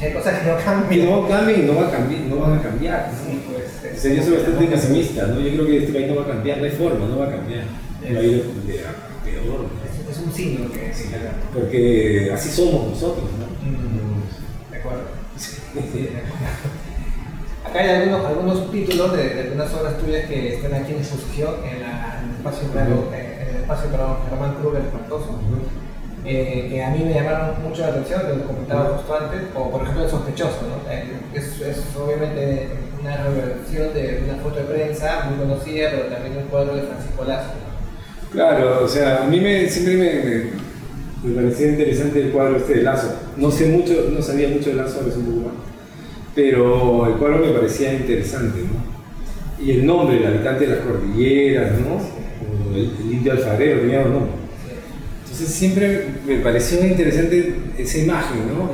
Hay 0.00 0.12
cosas 0.12 0.40
que 0.40 0.46
no 0.48 0.58
Que 0.58 0.64
cambian. 0.64 1.06
no 1.06 1.28
cambien 1.28 1.60
y 1.60 1.66
no, 1.66 1.76
va 1.76 1.86
a 1.86 1.90
cambiar, 1.92 2.20
no 2.22 2.36
van 2.36 2.58
a 2.58 2.62
cambiar. 2.62 3.12
¿no? 3.12 3.30
Sí, 3.30 3.40
pues, 3.46 3.96
O 3.96 4.00
sea, 4.00 4.14
yo 4.14 4.22
soy 4.24 4.32
bastante 4.32 4.66
pesimista, 4.66 5.26
¿no? 5.28 5.40
Yo 5.40 5.50
creo 5.52 5.66
que 5.66 5.78
este 5.78 5.92
país 5.92 6.08
no 6.08 6.16
va 6.16 6.22
a 6.22 6.28
cambiar, 6.28 6.58
no 6.58 6.64
hay 6.64 6.70
forma, 6.72 7.06
no 7.06 7.18
va 7.18 7.26
a 7.26 7.30
cambiar. 7.30 7.62
Va 7.62 8.18
a 8.18 8.22
ir 8.24 8.42
de 8.42 8.80
a 8.80 9.22
peor, 9.24 9.70
¿no? 9.70 10.10
es, 10.10 10.18
un 10.18 10.32
signo 10.32 10.72
que 10.72 10.92
sí. 10.92 11.10
Porque 11.54 12.30
así 12.34 12.50
somos 12.50 12.90
nosotros, 12.90 13.30
¿no? 13.38 13.46
Mm, 13.46 14.72
De 14.72 14.78
acuerdo. 14.78 15.02
Sí, 15.38 16.00
de 16.00 16.08
acuerdo. 16.08 16.85
Acá 17.76 17.84
hay 17.84 17.90
algunos, 18.02 18.24
algunos 18.26 18.70
títulos 18.72 19.12
de, 19.16 19.34
de 19.34 19.40
algunas 19.42 19.74
obras 19.74 19.98
tuyas 19.98 20.24
que 20.26 20.54
están 20.54 20.72
aquí 20.74 20.92
en 20.92 20.98
exposición 20.98 21.54
en, 21.70 21.82
la, 21.82 22.20
en 22.22 22.30
el 22.30 22.36
espacio, 22.36 22.68
Ujú. 22.68 23.14
eh, 23.14 23.38
en 23.42 23.48
el 23.56 23.60
espacio 23.62 23.90
perdón, 23.90 24.16
Germán 24.30 24.54
Kruger 24.60 24.80
Espantoso. 24.82 25.40
eh, 26.24 26.66
que 26.70 26.82
a 26.82 26.90
mí 26.90 27.04
me 27.04 27.12
llamaron 27.14 27.62
mucho 27.62 27.82
la 27.82 27.88
atención, 27.88 28.22
que 28.22 28.28
lo 28.36 28.44
comentaba 28.46 28.96
justo 28.96 29.14
antes, 29.16 29.40
o 29.54 29.70
por 29.70 29.82
ejemplo 29.82 30.04
el 30.04 30.10
sospechoso, 30.10 30.58
¿no? 30.66 30.90
Eh, 30.90 31.04
es, 31.34 31.60
es 31.60 31.84
obviamente 31.96 32.68
una 33.02 33.16
reversión 33.18 33.92
de 33.92 34.22
una 34.24 34.42
foto 34.42 34.56
de 34.56 34.64
prensa 34.64 35.26
muy 35.28 35.38
conocida, 35.38 35.90
pero 35.90 36.04
también 36.04 36.38
un 36.38 36.44
cuadro 36.44 36.74
de 36.76 36.82
Francisco 36.82 37.24
Lazo. 37.24 37.50
¿no? 37.60 38.30
Claro, 38.32 38.84
o 38.84 38.88
sea, 38.88 39.22
a 39.22 39.26
mí 39.26 39.38
me, 39.38 39.68
siempre 39.68 39.96
me, 39.96 40.14
me, 40.24 41.30
me 41.30 41.42
parecía 41.42 41.68
interesante 41.68 42.22
el 42.22 42.30
cuadro 42.32 42.56
este 42.56 42.74
de 42.76 42.82
Lazo. 42.82 43.14
No 43.36 43.50
sé 43.50 43.66
mucho, 43.68 43.92
no 44.10 44.22
sabía 44.22 44.48
mucho 44.48 44.70
de 44.70 44.76
Lazo, 44.76 45.04
es 45.06 45.14
un 45.16 45.26
poco 45.26 45.48
más. 45.48 45.75
Pero 46.36 47.06
el 47.06 47.14
cuadro 47.14 47.38
me 47.44 47.50
parecía 47.52 47.92
interesante, 47.94 48.60
¿no? 48.60 49.64
Y 49.64 49.72
el 49.72 49.86
nombre, 49.86 50.18
el 50.18 50.26
habitante 50.26 50.66
de 50.66 50.76
las 50.76 50.84
cordilleras, 50.84 51.72
¿no? 51.80 51.98
El, 52.76 52.92
el 53.04 53.12
indio 53.12 53.32
alfarero, 53.32 53.80
tenía 53.80 54.02
un 54.02 54.12
nombre. 54.12 54.32
Entonces 55.24 55.48
siempre 55.48 56.04
me 56.26 56.36
pareció 56.36 56.86
interesante 56.86 57.54
esa 57.78 57.98
imagen, 57.98 58.46
¿no? 58.48 58.70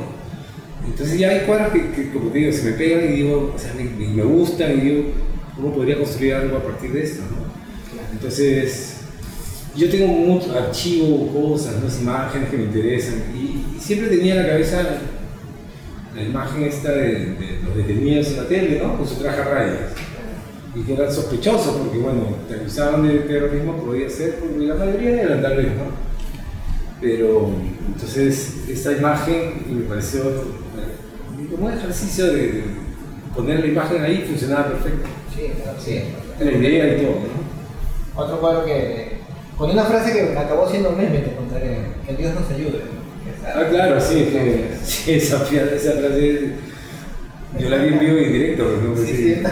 Entonces 0.85 1.17
ya 1.17 1.29
hay 1.29 1.39
cuadros 1.45 1.69
que, 1.71 2.11
como 2.11 2.29
te 2.29 2.39
digo, 2.39 2.51
se 2.51 2.63
me 2.63 2.71
pegan 2.73 3.05
y 3.05 3.17
digo, 3.17 3.53
o 3.55 3.59
sea, 3.59 3.73
me, 3.73 3.83
me- 3.85 4.23
gustan 4.23 4.77
y 4.77 4.81
digo, 4.81 5.03
¿cómo 5.55 5.73
podría 5.73 5.97
construir 5.97 6.33
algo 6.35 6.57
a 6.57 6.63
partir 6.63 6.91
de 6.91 7.03
esto, 7.03 7.23
¿no? 7.31 7.43
Entonces, 8.11 8.97
yo 9.75 9.89
tengo 9.89 10.07
mucho 10.07 10.51
archivo, 10.57 11.31
cosas, 11.33 11.75
¿no? 11.81 12.01
imágenes 12.01 12.49
que 12.49 12.57
me 12.57 12.63
interesan 12.63 13.15
y, 13.35 13.79
siempre 13.79 14.09
tenía 14.09 14.35
en 14.35 14.43
la 14.43 14.47
cabeza 14.49 14.99
la 16.15 16.23
imagen 16.23 16.63
esta 16.63 16.91
de, 16.91 17.11
de 17.11 17.59
los 17.65 17.75
detenidos 17.75 18.27
en 18.27 18.37
la 18.37 18.43
tele, 18.43 18.79
¿no? 18.81 18.97
Con 18.97 19.07
su 19.07 19.15
traje 19.15 19.41
a 19.41 19.45
rayas. 19.45 19.91
Y 20.75 20.81
que 20.81 20.93
eran 20.93 21.11
sospechosos 21.11 21.75
porque, 21.77 21.99
bueno, 21.99 22.35
te 22.47 22.55
acusaban 22.55 23.07
de 23.07 23.19
terrorismo, 23.19 23.77
podía 23.77 24.09
ser, 24.09 24.35
porque 24.35 24.65
la 24.65 24.75
mayoría 24.75 25.23
eran 25.23 25.41
tal 25.41 25.57
vez, 25.57 25.67
¿no? 25.67 26.03
Pero, 26.99 27.51
entonces, 27.87 28.63
esta 28.69 28.93
imagen 28.93 29.65
me 29.69 29.81
pareció 29.81 30.21
eh, 30.21 31.49
como 31.51 31.67
un 31.67 31.73
ejercicio 31.73 32.31
de, 32.31 32.63
poner 33.35 33.59
la 33.59 33.67
imagen 33.67 34.03
ahí 34.03 34.25
funcionaba 34.27 34.67
perfecto. 34.67 35.09
Sí, 35.35 35.51
claro, 35.61 35.77
sí. 35.79 36.01
La 36.39 36.51
idea 36.51 36.97
y 36.97 37.01
todo, 37.01 37.15
¿no? 37.15 38.21
Otro 38.21 38.39
cuadro 38.39 38.65
que. 38.65 39.17
con 39.57 39.71
una 39.71 39.83
frase 39.83 40.13
que 40.13 40.37
acabó 40.37 40.69
siendo 40.69 40.91
meme, 40.91 41.19
te 41.19 41.35
contaré. 41.35 41.93
Que 42.05 42.15
Dios 42.15 42.33
nos 42.35 42.49
ayude. 42.49 42.81
¿No? 43.43 43.61
Ah, 43.61 43.67
claro, 43.69 44.01
sí, 44.01 44.29
sí, 44.83 45.11
esa, 45.11 45.43
esa 45.43 45.91
frase 45.91 46.53
yo 47.59 47.69
la 47.69 47.77
vi 47.77 47.93
en 47.93 47.99
vivo 47.99 48.17
y 48.17 48.23
en 48.23 48.33
directo, 48.33 48.63
ejemplo, 48.63 49.05
Sí, 49.05 49.43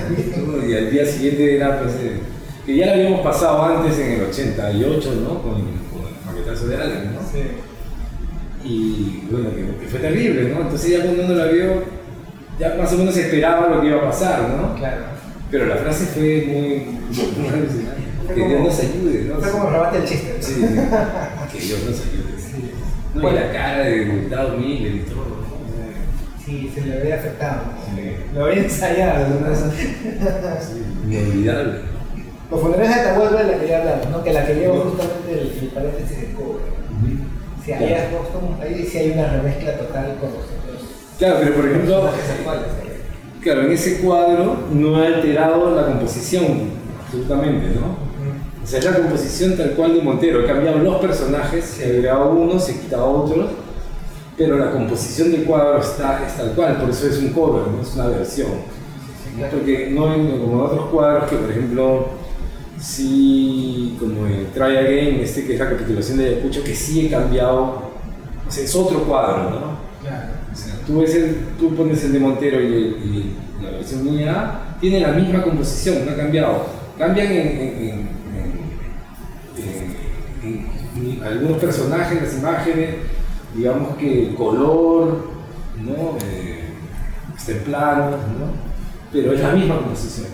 y 0.69 0.73
al 0.73 0.91
día 0.91 1.06
siguiente 1.06 1.56
era 1.56 1.80
pues, 1.80 1.93
eh, 1.95 2.19
que 2.65 2.75
ya 2.75 2.88
la 2.88 2.93
habíamos 2.93 3.21
pasado 3.21 3.63
antes 3.63 3.99
en 3.99 4.13
el 4.13 4.23
88, 4.23 5.13
¿no? 5.23 5.41
Con, 5.41 5.51
con 5.51 5.62
el 5.62 6.25
maquetazo 6.25 6.67
de 6.67 6.75
Alan, 6.77 7.13
¿no? 7.13 7.21
Sí. 7.21 7.43
Y 8.63 9.27
bueno, 9.32 9.49
que, 9.51 9.84
que 9.84 9.88
fue 9.88 9.99
terrible, 9.99 10.49
¿no? 10.49 10.62
Entonces 10.62 10.91
ya 10.91 11.04
cuando 11.04 11.25
uno 11.25 11.36
la 11.36 11.45
vio, 11.45 11.84
ya 12.60 12.75
más 12.75 12.91
o 12.93 12.97
menos 12.97 13.15
esperaba 13.17 13.67
lo 13.67 13.82
que 13.82 13.88
iba 13.88 13.97
a 13.97 14.10
pasar, 14.10 14.49
¿no? 14.49 14.75
Claro. 14.75 15.04
Pero 15.51 15.65
la 15.67 15.75
frase 15.75 16.06
fue 16.06 16.45
muy, 16.47 16.99
muy 17.38 17.47
alucinante. 17.47 18.01
Que 18.34 18.47
Dios 18.47 18.62
nos 18.62 18.80
ayude, 18.80 19.25
¿no? 19.25 19.39
Fue 19.39 19.51
como 19.51 19.69
rebate 19.69 19.97
el 19.97 20.06
chiste. 20.06 20.36
¿no? 20.38 20.43
Sí, 20.43 21.58
que 21.58 21.65
Dios 21.65 21.80
nos 21.84 21.99
ayude. 21.99 22.31
Bueno, 23.21 23.39
la 23.39 23.51
cara 23.51 23.79
de 23.84 24.27
Dado 24.29 24.57
Miller 24.57 24.95
y 24.95 24.99
todo, 25.01 25.41
sí, 26.45 26.71
se 26.73 26.81
le 26.81 26.99
había 26.99 27.15
afectado. 27.15 27.62
Sí. 27.95 28.15
Lo 28.36 28.45
había 28.45 28.63
ensayado. 28.63 29.27
¿no? 29.29 29.55
Sí, 29.55 30.84
inolvidable. 31.07 31.81
Los 32.49 32.62
funerales 32.62 32.95
de 32.95 33.01
Atahualpa 33.01 33.43
de 33.43 33.51
la 33.53 33.60
que 33.60 33.67
ya 33.67 33.77
hablamos, 33.79 34.10
¿no? 34.10 34.23
Que 34.23 34.34
la 34.34 34.45
que 34.45 34.55
lleva 34.55 34.75
justamente 34.79 35.31
el, 35.31 35.60
el 35.62 35.67
paréntesis 35.69 36.17
de 36.21 36.34
cobre. 36.34 36.63
Si 37.63 37.71
ahí, 37.71 37.88
Claro. 37.88 37.95
has 38.03 38.10
puesto- 38.10 38.57
ahí 38.63 38.86
sí 38.86 38.97
hay 38.97 39.12
una 39.12 39.27
remezcla 39.34 39.77
total 39.77 40.15
con 40.19 40.29
los 40.29 40.39
otros 40.39 40.81
Claro, 41.19 41.36
pero 41.39 41.55
por 41.55 41.65
ejemplo, 41.69 41.95
actuales. 42.07 42.65
¿eh? 42.84 43.01
claro, 43.41 43.62
en 43.62 43.71
ese 43.71 43.99
cuadro 44.01 44.57
no 44.73 45.01
he 45.03 45.07
alterado 45.07 45.75
la 45.75 45.86
composición, 45.86 46.71
absolutamente, 47.05 47.67
¿no? 47.79 48.11
O 48.63 48.67
sea, 48.67 48.80
es 48.80 48.86
la 48.86 48.97
composición 48.97 49.58
tal 49.58 49.71
cual 49.71 49.95
de 49.95 50.02
Montero. 50.02 50.41
He 50.41 50.45
cambiado 50.45 50.80
los 50.80 50.97
personajes, 51.02 51.65
se 51.65 51.84
ha 51.84 51.88
agregado 51.88 52.32
uno, 52.32 52.60
se 52.60 52.74
ha 52.74 52.80
quitado 52.82 53.10
otros, 53.10 53.50
pero 54.38 54.58
la 54.58 54.71
composición 54.71 55.32
del 55.32 55.43
cuadro 55.43 55.80
está, 55.80 56.26
es 56.26 56.38
tal 56.38 56.52
cual, 56.52 56.78
por 56.78 56.89
eso 56.89 57.08
es 57.08 57.17
un 57.19 57.30
cover, 57.30 57.67
no 57.67 57.82
es 57.82 57.93
una 57.95 58.08
versión. 58.08 58.50
Porque 59.50 59.89
no 59.91 60.12
hay 60.12 60.19
como 60.39 60.54
en 60.65 60.71
otros 60.71 60.86
cuadros 60.89 61.30
que, 61.30 61.38
por 61.38 61.50
ejemplo, 61.50 62.06
sí, 62.80 63.95
como 64.00 64.28
en 64.28 64.47
Try 64.54 64.78
Again, 64.78 65.19
este 65.21 65.45
que 65.45 65.54
es 65.54 65.60
la 65.60 65.69
capitulación 65.69 66.17
de 66.17 66.28
Ayacucho, 66.30 66.63
que 66.63 66.76
sí 66.76 67.06
he 67.06 67.10
cambiado, 67.10 67.62
o 68.47 68.52
sea, 68.52 68.63
es 68.63 68.76
otro 68.76 69.04
cuadro, 69.04 69.50
¿no? 69.50 69.60
Claro. 70.02 70.28
O 70.52 70.56
sea, 70.56 70.74
tú, 70.86 71.00
ves 71.02 71.15
el- 71.15 71.38
tú 71.60 71.76
pones 71.76 72.04
el 72.04 72.13
de 72.13 72.19
Montero 72.19 72.60
y, 72.62 72.65
y 72.65 73.36
la 73.63 73.71
versión 73.71 74.04
mía, 74.04 74.60
tiene 74.82 75.00
la 75.00 75.10
misma 75.13 75.43
composición, 75.43 76.06
no 76.06 76.12
ha 76.12 76.15
cambiado. 76.15 76.65
Cambian 76.97 77.28
en, 77.28 77.38
en- 77.38 77.60
en- 77.60 77.89
en- 77.89 78.20
algunos 81.23 81.57
personajes, 81.60 82.21
las 82.21 82.38
imágenes, 82.38 82.95
digamos 83.55 83.95
que 83.97 84.29
el 84.29 84.36
color, 84.36 85.27
¿no? 85.77 86.17
Eh, 86.25 86.69
está 87.38 87.51
en 87.53 87.60
plano, 87.60 88.10
¿no? 88.12 88.71
pero 89.12 89.34
es 89.34 89.41
la 89.41 89.51
misma 89.51 89.77
composición. 89.77 90.27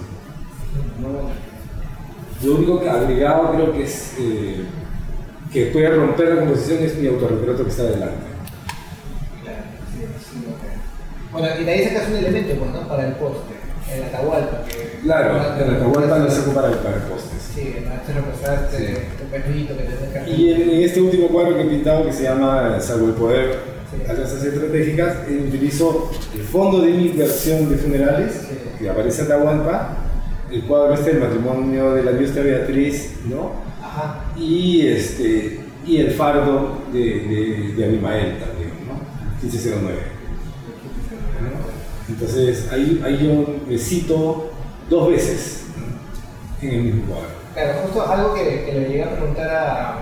¿no? 1.02 2.48
Lo 2.48 2.56
único 2.56 2.80
que 2.80 2.90
agregado 2.90 3.52
creo 3.54 3.74
que 3.74 3.84
es 3.84 4.14
eh, 4.20 4.66
que 5.52 5.68
puede 5.68 5.90
romper 5.90 6.30
la 6.30 6.42
composición 6.42 6.84
es 6.84 6.96
mi 6.98 7.08
autorretrato 7.08 7.64
que 7.64 7.70
está 7.70 7.84
adelante. 7.84 8.28
Claro, 9.42 9.64
sí, 9.92 10.06
sí, 10.20 10.46
lo 10.46 10.56
creo. 10.58 10.78
Bueno, 11.32 11.48
y 11.60 11.64
de 11.64 11.72
ahí 11.72 11.86
sacas 11.86 12.10
un 12.10 12.16
elemento, 12.18 12.56
pues, 12.60 12.72
¿no? 12.72 12.88
Para 12.88 13.08
el 13.08 13.14
poste, 13.14 13.54
el 13.92 14.04
Atahualpa. 14.04 14.64
Que, 14.66 15.00
Claro, 15.02 15.36
en 15.60 15.72
la 15.72 15.78
Atahualpa 15.78 16.20
no 16.20 16.30
se 16.30 16.42
ocupa 16.42 16.62
para, 16.62 16.82
para 16.82 16.98
postes. 17.08 17.27
Sí, 17.58 17.74
antes 17.92 18.14
reemplazaste 18.16 18.78
Sí. 18.78 18.94
tu 19.18 19.26
perrito 19.32 19.76
que 19.78 19.84
tenés 19.84 20.26
que 20.26 20.32
Y 20.42 20.54
en, 20.54 20.62
en 20.70 20.82
este 20.82 21.02
último 21.02 21.28
cuadro 21.30 21.56
que 21.56 21.64
he 21.64 21.66
pintado, 21.66 22.06
que 22.06 22.14
se 22.14 22.24
llama 22.24 22.80
Salvo 22.80 23.08
el 23.08 23.14
Poder, 23.14 23.78
Sí. 23.90 24.10
Alianzas 24.10 24.44
Estratégicas, 24.44 25.16
eh, 25.30 25.46
utilizo 25.48 26.12
el 26.36 26.42
fondo 26.42 26.82
de 26.82 26.92
mi 26.92 27.08
versión 27.10 27.70
de 27.70 27.78
funerales, 27.78 28.34
Sí. 28.34 28.56
que 28.80 28.90
aparece 28.90 29.24
Atahualpa, 29.24 29.98
el 30.52 30.64
cuadro 30.66 30.94
este 30.94 31.12
del 31.14 31.22
matrimonio 31.22 31.94
de 31.94 32.04
la 32.04 32.12
diosa 32.12 32.42
Beatriz, 32.42 33.14
¿no? 33.28 33.54
Ajá. 33.82 34.26
Y, 34.38 34.86
este, 34.88 35.62
y 35.86 35.98
el 35.98 36.12
fardo 36.12 36.80
de, 36.94 37.00
de, 37.00 37.74
de 37.76 37.86
Abimael 37.86 38.38
también, 38.40 38.72
¿no? 38.88 38.94
1509. 39.42 39.98
¿no? 41.42 42.14
Entonces 42.14 42.68
ahí, 42.72 43.02
ahí 43.04 43.20
yo 43.24 43.56
me 43.68 43.78
cito 43.78 44.52
dos 44.90 45.10
veces 45.10 45.64
en 46.62 46.70
el 46.74 46.82
mismo 46.84 47.04
cuadro. 47.06 47.37
Claro, 47.58 47.74
justo 47.82 48.08
algo 48.08 48.36
que, 48.36 48.66
que 48.66 48.72
le 48.72 48.88
llegué 48.88 49.04
a 49.04 49.10
preguntar 49.16 49.50
a, 49.50 49.98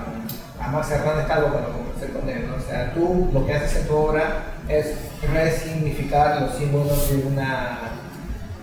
a 0.62 0.72
Max 0.72 0.92
Hernández 0.92 1.26
Calvo 1.26 1.48
cuando 1.54 1.70
conversé 1.72 2.12
con 2.12 2.28
él, 2.30 2.48
¿no? 2.50 2.56
O 2.58 2.60
sea, 2.60 2.94
tú 2.94 3.30
lo 3.34 3.46
que 3.46 3.54
haces 3.54 3.78
en 3.82 3.88
tu 3.88 3.94
obra 3.96 4.44
es 4.68 4.96
resignificar 5.34 6.42
los 6.42 6.56
símbolos 6.56 7.10
de 7.10 7.24
una, 7.26 7.78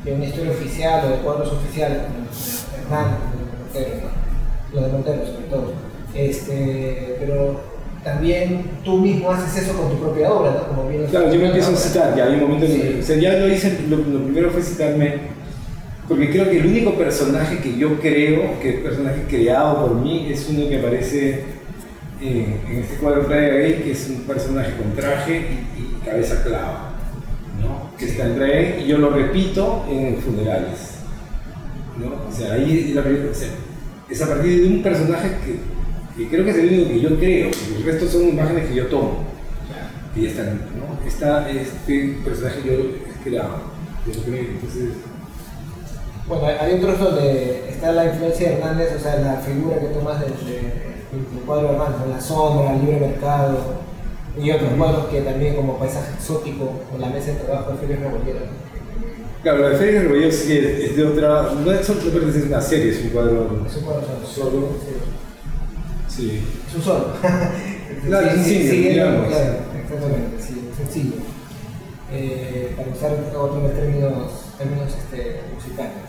de 0.04 0.12
una 0.12 0.24
historia 0.26 0.52
oficial 0.52 1.06
o 1.06 1.08
de 1.08 1.16
cuadros 1.22 1.52
oficiales, 1.52 2.02
como 2.02 2.26
los 2.26 2.66
de 2.70 2.82
Hernández, 2.82 3.18
como 3.18 3.40
los 3.40 3.50
de 3.50 3.80
Montero, 3.80 3.96
¿no? 4.04 4.74
Los 4.74 4.84
de 4.84 4.92
Montero 4.92 5.26
sobre 5.26 5.46
todo. 5.46 5.72
Este, 6.14 7.16
pero 7.18 7.60
también 8.04 8.72
tú 8.84 8.98
mismo 8.98 9.30
haces 9.30 9.62
eso 9.64 9.72
con 9.74 9.88
tu 9.90 10.00
propia 10.00 10.30
obra, 10.30 10.50
¿no? 10.50 10.68
Como 10.68 10.88
bien 10.90 11.06
Claro, 11.06 11.32
yo 11.32 11.40
me 11.40 11.46
empiezo 11.46 11.72
a 11.72 11.76
citar, 11.76 12.14
ya 12.14 12.24
hay 12.26 12.34
un 12.34 12.40
momento 12.42 12.66
en 12.66 12.72
Sí. 12.72 12.78
que, 12.82 13.00
o 13.00 13.02
sea, 13.02 13.16
ya 13.16 13.32
lo 13.38 13.48
hice, 13.48 13.86
lo, 13.88 13.96
lo 13.96 14.24
primero 14.24 14.50
fue 14.50 14.60
citarme, 14.60 15.41
porque 16.12 16.28
creo 16.28 16.50
que 16.50 16.58
el 16.58 16.66
único 16.66 16.94
personaje 16.98 17.56
que 17.60 17.78
yo 17.78 17.98
creo, 17.98 18.60
que 18.60 18.68
es 18.68 18.80
personaje 18.80 19.22
creado 19.30 19.86
por 19.86 19.94
mí, 19.94 20.30
es 20.30 20.46
uno 20.46 20.68
que 20.68 20.78
aparece 20.78 21.42
en, 22.20 22.60
en 22.68 22.78
este 22.80 22.96
cuadro 22.96 23.24
Friday 23.24 23.50
Gay, 23.50 23.82
que 23.82 23.92
es 23.92 24.10
un 24.10 24.20
personaje 24.24 24.74
con 24.76 24.94
traje 24.94 25.38
y, 25.38 25.80
y 25.80 26.00
cabeza 26.04 26.44
clava, 26.44 26.92
¿no? 27.62 27.96
Que 27.96 28.04
está 28.04 28.26
en 28.26 28.36
Friday 28.36 28.82
y 28.84 28.88
yo 28.88 28.98
lo 28.98 29.08
repito 29.08 29.86
en 29.88 30.18
funerales, 30.18 30.98
¿no? 31.98 32.28
O 32.28 32.30
sea, 32.30 32.52
ahí 32.52 32.92
la, 32.92 33.00
o 33.00 33.34
sea, 33.34 33.48
es 34.10 34.20
a 34.20 34.28
partir 34.28 34.60
de 34.60 34.66
un 34.66 34.82
personaje 34.82 35.30
que 35.46 36.22
Y 36.22 36.26
creo 36.26 36.44
que 36.44 36.50
es 36.50 36.58
el 36.58 36.66
único 36.66 36.88
que 36.90 37.00
yo 37.00 37.18
creo, 37.18 37.50
el 37.78 37.84
resto 37.84 38.06
son 38.06 38.28
imágenes 38.28 38.68
que 38.68 38.74
yo 38.74 38.86
tomo. 38.88 39.24
Y 40.14 40.24
ya 40.24 40.28
están, 40.28 40.60
¿no? 40.76 41.08
Está 41.08 41.50
este 41.50 42.16
personaje 42.22 42.60
yo 42.66 42.72
he 42.74 43.24
creado, 43.30 43.62
creo, 44.26 44.40
entonces... 44.40 44.90
Bueno, 46.40 46.46
hay 46.58 46.72
un 46.72 46.80
trozo 46.80 47.10
donde 47.10 47.68
está 47.68 47.92
la 47.92 48.06
influencia 48.06 48.48
de 48.48 48.54
Hernández, 48.54 48.96
o 48.96 48.98
sea, 48.98 49.16
la 49.16 49.36
figura 49.36 49.78
que 49.78 49.88
tomas 49.88 50.18
del, 50.18 50.32
del 50.32 51.42
cuadro 51.44 51.68
de 51.68 51.74
Hernández, 51.74 52.08
la 52.08 52.20
sombra, 52.22 52.72
el 52.72 52.80
libre 52.80 53.00
mercado, 53.00 53.58
y 54.40 54.50
otros 54.50 54.70
cuadros 54.78 55.06
que 55.08 55.20
también 55.20 55.56
como 55.56 55.78
paisaje 55.78 56.14
exótico, 56.14 56.72
o 56.94 56.98
la 56.98 57.08
mesa 57.08 57.32
de 57.32 57.40
trabajo 57.40 57.72
de 57.72 57.78
Félix 57.78 58.00
Rebollero. 58.00 58.40
Claro, 59.42 59.58
la 59.58 59.68
de 59.68 59.76
Félix 59.76 60.02
Rebollero 60.04 60.32
sí 60.32 60.56
es, 60.56 60.96
de 60.96 61.04
otra, 61.04 61.52
no 61.52 61.70
es, 61.70 61.88
no 61.88 62.46
una 62.46 62.60
serie, 62.62 62.92
es 62.92 63.02
un 63.02 63.10
cuadro, 63.10 63.66
es 63.66 63.76
un 63.76 63.84
cuadro 63.84 64.02
solo. 64.24 64.50
solo. 64.50 64.68
Sí. 66.08 66.42
Es 66.66 66.74
un 66.74 66.82
solo. 66.82 67.06
Claro, 68.06 68.30
sí, 68.34 68.42
sí, 68.42 68.68
sí, 68.68 68.76
digamos. 68.88 69.28
claro, 69.28 69.54
exactamente, 69.80 70.42
sí, 70.42 70.70
sencillo. 70.76 71.16
Eh, 72.10 72.74
para 72.76 72.88
usar 72.90 73.12
otros 73.36 73.74
términos, 73.74 74.32
términos 74.58 74.88
este, 74.88 75.42
musicales. 75.54 76.01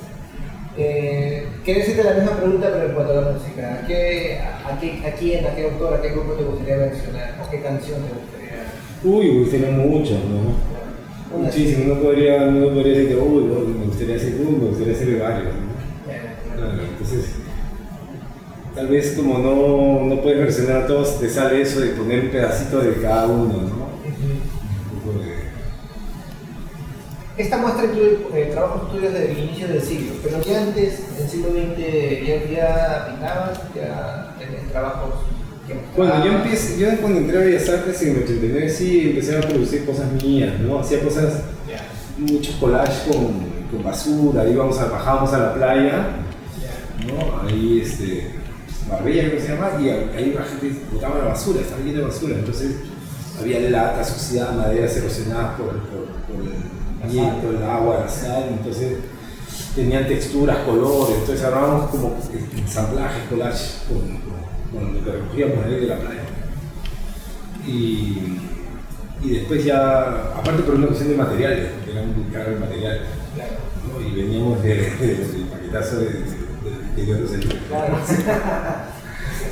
Eh, 0.76 1.48
quiero 1.64 1.80
decirte 1.82 2.04
la 2.04 2.14
misma 2.16 2.38
pregunta, 2.38 2.70
pero 2.74 2.86
en 2.88 2.94
cuanto 2.94 3.14
a 3.14 3.22
la 3.22 3.32
música. 3.32 3.80
¿A, 3.84 3.88
qué, 3.88 4.40
a, 4.40 4.80
qué, 4.80 5.08
¿A 5.08 5.16
quién, 5.16 5.46
a 5.46 5.56
qué 5.56 5.64
autor, 5.66 5.94
a 5.94 6.02
qué 6.02 6.10
grupo 6.10 6.34
te 6.34 6.44
gustaría 6.44 6.78
mencionar? 6.78 7.36
¿O 7.46 7.50
qué 7.50 7.62
canción 7.62 8.00
te 8.02 8.14
gustaría? 8.20 8.74
Uy, 9.04 9.32
me 9.32 9.40
gustaría 9.42 9.72
mucho, 9.72 10.14
¿no? 10.14 10.74
Muchísimo, 11.38 11.96
no 11.96 12.02
podría, 12.02 12.46
no 12.46 12.70
podría 12.70 12.94
decir 12.94 13.10
que, 13.10 13.16
uy, 13.16 13.44
no, 13.46 13.60
me 13.62 13.86
gustaría 13.86 14.16
hacer 14.16 14.36
uno, 14.40 14.58
me 14.58 14.68
gustaría 14.70 14.94
hacer 14.94 15.20
varios, 15.20 15.54
¿no? 15.56 15.74
Claro, 16.56 16.84
entonces, 16.84 17.26
tal 18.76 18.88
vez 18.88 19.14
como 19.14 19.40
no, 19.40 20.06
no 20.06 20.22
puedes 20.22 20.40
versionar 20.40 20.84
a 20.84 20.88
todos, 20.88 21.20
te 21.20 21.30
sale 21.30 21.62
eso 21.62 21.82
de 21.82 21.90
poner 21.90 22.26
un 22.26 22.30
pedacito 22.30 22.80
de 22.82 23.02
cada 23.02 23.28
uno, 23.28 23.62
¿no? 23.62 23.83
Esta 27.36 27.58
muestra 27.58 27.86
incluye 27.86 28.28
eh, 28.36 28.50
trabajos 28.52 28.92
tuyos 28.92 29.12
desde 29.12 29.32
el 29.32 29.40
inicio 29.40 29.68
del 29.68 29.82
siglo, 29.82 30.14
pero 30.24 30.40
ya 30.44 30.62
antes, 30.62 31.00
en 31.18 31.24
el 31.24 31.30
siglo 31.30 31.50
XX, 31.50 32.28
ya, 32.28 32.52
ya 32.52 33.08
pintabas, 33.10 33.60
ya 33.74 34.36
tenías 34.38 34.72
trabajos 34.72 35.16
que 35.68 35.76
Bueno, 35.98 36.24
yo, 36.24 36.32
empecé, 36.34 36.78
yo 36.78 36.90
cuando 37.02 37.20
entré 37.20 37.38
a 37.38 37.42
Bellas 37.42 37.70
Artes 37.70 38.02
en 38.04 38.18
el 38.18 38.24
89 38.24 38.70
sí 38.70 39.10
empecé 39.10 39.38
a 39.38 39.42
producir 39.42 39.84
cosas 39.84 40.12
mías, 40.22 40.60
¿no? 40.60 40.80
Hacía 40.80 41.00
cosas, 41.02 41.42
muchos 42.20 42.56
collages 42.58 43.04
con, 43.08 43.34
con 43.72 43.84
basura, 43.84 44.48
íbamos 44.48 44.78
a, 44.80 44.86
bajábamos 44.86 45.34
a 45.34 45.40
la 45.40 45.54
playa, 45.56 46.08
ya. 46.62 47.08
¿no? 47.08 47.48
Ahí, 47.48 47.82
este, 47.84 48.30
Marbella 48.88 49.24
creo 49.24 49.36
que 49.38 49.42
se 49.42 49.54
llama, 49.56 49.72
y 49.82 49.90
ahí 49.90 50.36
la 50.38 50.44
gente 50.44 50.82
botaba 50.94 51.18
la 51.18 51.26
basura, 51.26 51.62
estaba 51.62 51.82
lleno 51.82 52.00
de 52.02 52.06
basura, 52.06 52.36
entonces 52.36 52.76
había 53.40 53.60
latas, 53.72 54.08
suciedad, 54.10 54.54
maderas 54.54 54.96
erosionadas 54.98 55.58
por, 55.58 55.70
por, 55.70 56.06
por 56.28 56.46
el 56.46 56.84
viento, 57.10 57.50
el 57.52 57.64
agua, 57.64 58.02
la 58.02 58.10
sal, 58.10 58.46
entonces 58.50 58.98
tenían 59.76 60.08
texturas, 60.08 60.58
colores, 60.60 61.16
entonces 61.20 61.44
armábamos 61.46 61.90
como 61.90 62.16
ensamblajes, 62.58 63.24
collages 63.30 63.84
con, 63.88 64.00
con, 64.00 64.84
con 64.86 64.94
lo 64.96 65.04
que 65.04 65.12
recogíamos 65.12 65.66
ahí 65.66 65.76
de 65.82 65.88
la 65.88 65.98
playa. 66.00 66.22
Y, 67.66 68.40
y 69.22 69.30
después 69.30 69.64
ya, 69.64 70.32
aparte 70.36 70.64
por 70.64 70.76
una 70.76 70.88
cuestión 70.88 71.10
de 71.12 71.18
materiales, 71.18 71.72
porque 71.76 71.92
era 71.92 72.04
muy 72.06 72.26
caro 72.32 72.52
el 72.52 72.60
material, 72.60 73.02
y 74.06 74.16
veníamos 74.16 74.62
de- 74.64 74.76
de- 74.76 75.16
del 75.16 75.46
paquetazo 75.52 75.98
de, 76.00 76.06
de, 76.06 76.12
de, 76.96 77.06
de, 77.06 77.14
de, 77.28 77.38
de- 77.38 77.60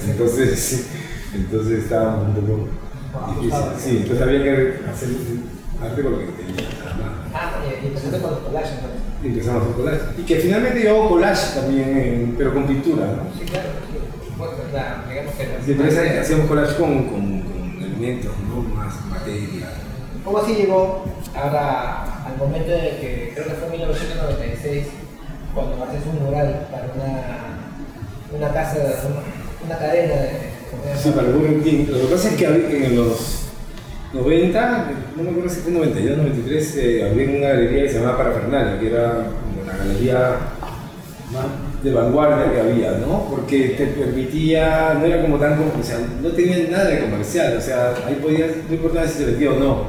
entonces, 0.10 0.88
entonces 1.34 1.84
estábamos 1.84 2.28
un 2.30 2.34
poco 2.36 2.68
difícil. 3.42 3.62
Sí, 3.80 3.98
entonces 4.02 4.22
había 4.22 4.44
que 4.44 4.74
hacer 4.92 5.10
arte 5.82 6.02
con 6.04 6.12
lo 6.12 6.20
que 6.20 6.26
tenía. 6.26 6.70
Con 8.22 8.32
los 8.32 8.40
collages, 8.40 8.72
empezamos 9.24 9.62
a 9.62 9.64
hacer 9.66 9.76
collage. 9.76 10.02
Y 10.18 10.22
que 10.24 10.36
finalmente 10.38 10.84
yo 10.84 10.90
hago 10.92 11.10
collage 11.10 11.60
también, 11.60 11.90
en- 11.98 12.36
pero 12.38 12.54
con 12.54 12.66
pintura, 12.68 13.06
¿no? 13.06 13.24
Sí, 13.38 13.46
claro, 13.46 13.70
claro, 14.72 14.98
digamos 15.10 15.34
que 15.36 15.48
las- 15.48 15.66
Siempre 15.66 15.88
hacíamos- 15.88 16.18
hacíamos 16.22 16.46
collage 16.48 16.76
con, 16.76 17.04
con, 17.08 17.42
con 17.42 17.84
elementos, 17.84 18.32
¿no? 18.50 18.62
Más 18.76 19.06
materia. 19.06 19.68
¿Cómo 20.24 20.38
así 20.38 20.54
llegó 20.56 21.04
ahora 21.36 22.26
al 22.26 22.38
momento 22.38 22.72
de 22.72 22.98
que 23.02 23.32
creo 23.34 23.48
que 23.48 23.54
fue 23.54 23.66
en 23.68 23.72
1996 23.74 24.88
cuando 25.54 25.84
haces 25.84 26.02
un 26.06 26.24
mural 26.24 26.68
para 26.72 26.86
una, 26.96 28.38
una 28.38 28.54
casa, 28.54 28.76
una, 28.78 29.68
una 29.68 29.78
cadena 29.80 30.14
de... 30.16 30.52
Sí, 31.02 31.10
para 31.12 31.28
el 31.28 31.34
Burger 31.34 31.62
King. 31.64 31.86
Lo 31.90 32.00
que 32.00 32.06
pasa 32.16 32.30
es 32.30 32.36
que 32.36 32.46
en 32.46 32.96
los 32.96 33.51
90, 34.14 34.92
no 35.16 35.24
me 35.24 35.30
acuerdo 35.30 35.50
si 35.50 35.62
fue 35.62 35.72
92, 35.72 36.18
93, 36.18 36.78
eh, 36.78 37.36
una 37.38 37.48
galería 37.48 37.84
que 37.84 37.90
se 37.90 38.00
llamaba 38.00 38.18
Parafernalia, 38.18 38.80
que 38.80 38.88
era 38.88 39.14
como 39.14 39.66
la 39.66 39.78
galería 39.78 40.38
más 41.32 41.46
de 41.82 41.94
vanguardia 41.94 42.52
que 42.52 42.60
había, 42.60 42.92
¿no? 42.98 43.28
Porque 43.30 43.70
te 43.70 43.88
permitía, 43.88 44.98
no 45.00 45.06
era 45.06 45.22
como 45.22 45.38
tan, 45.38 45.58
sea, 45.82 45.98
no 46.22 46.30
tenía 46.30 46.70
nada 46.70 46.90
de 46.90 47.00
comercial, 47.00 47.56
o 47.58 47.62
sea, 47.62 47.94
ahí 48.06 48.20
podías, 48.22 48.52
no 48.68 48.76
importaba 48.76 49.08
si 49.08 49.20
se 49.20 49.26
vendía 49.26 49.52
o 49.52 49.60
no, 49.60 49.86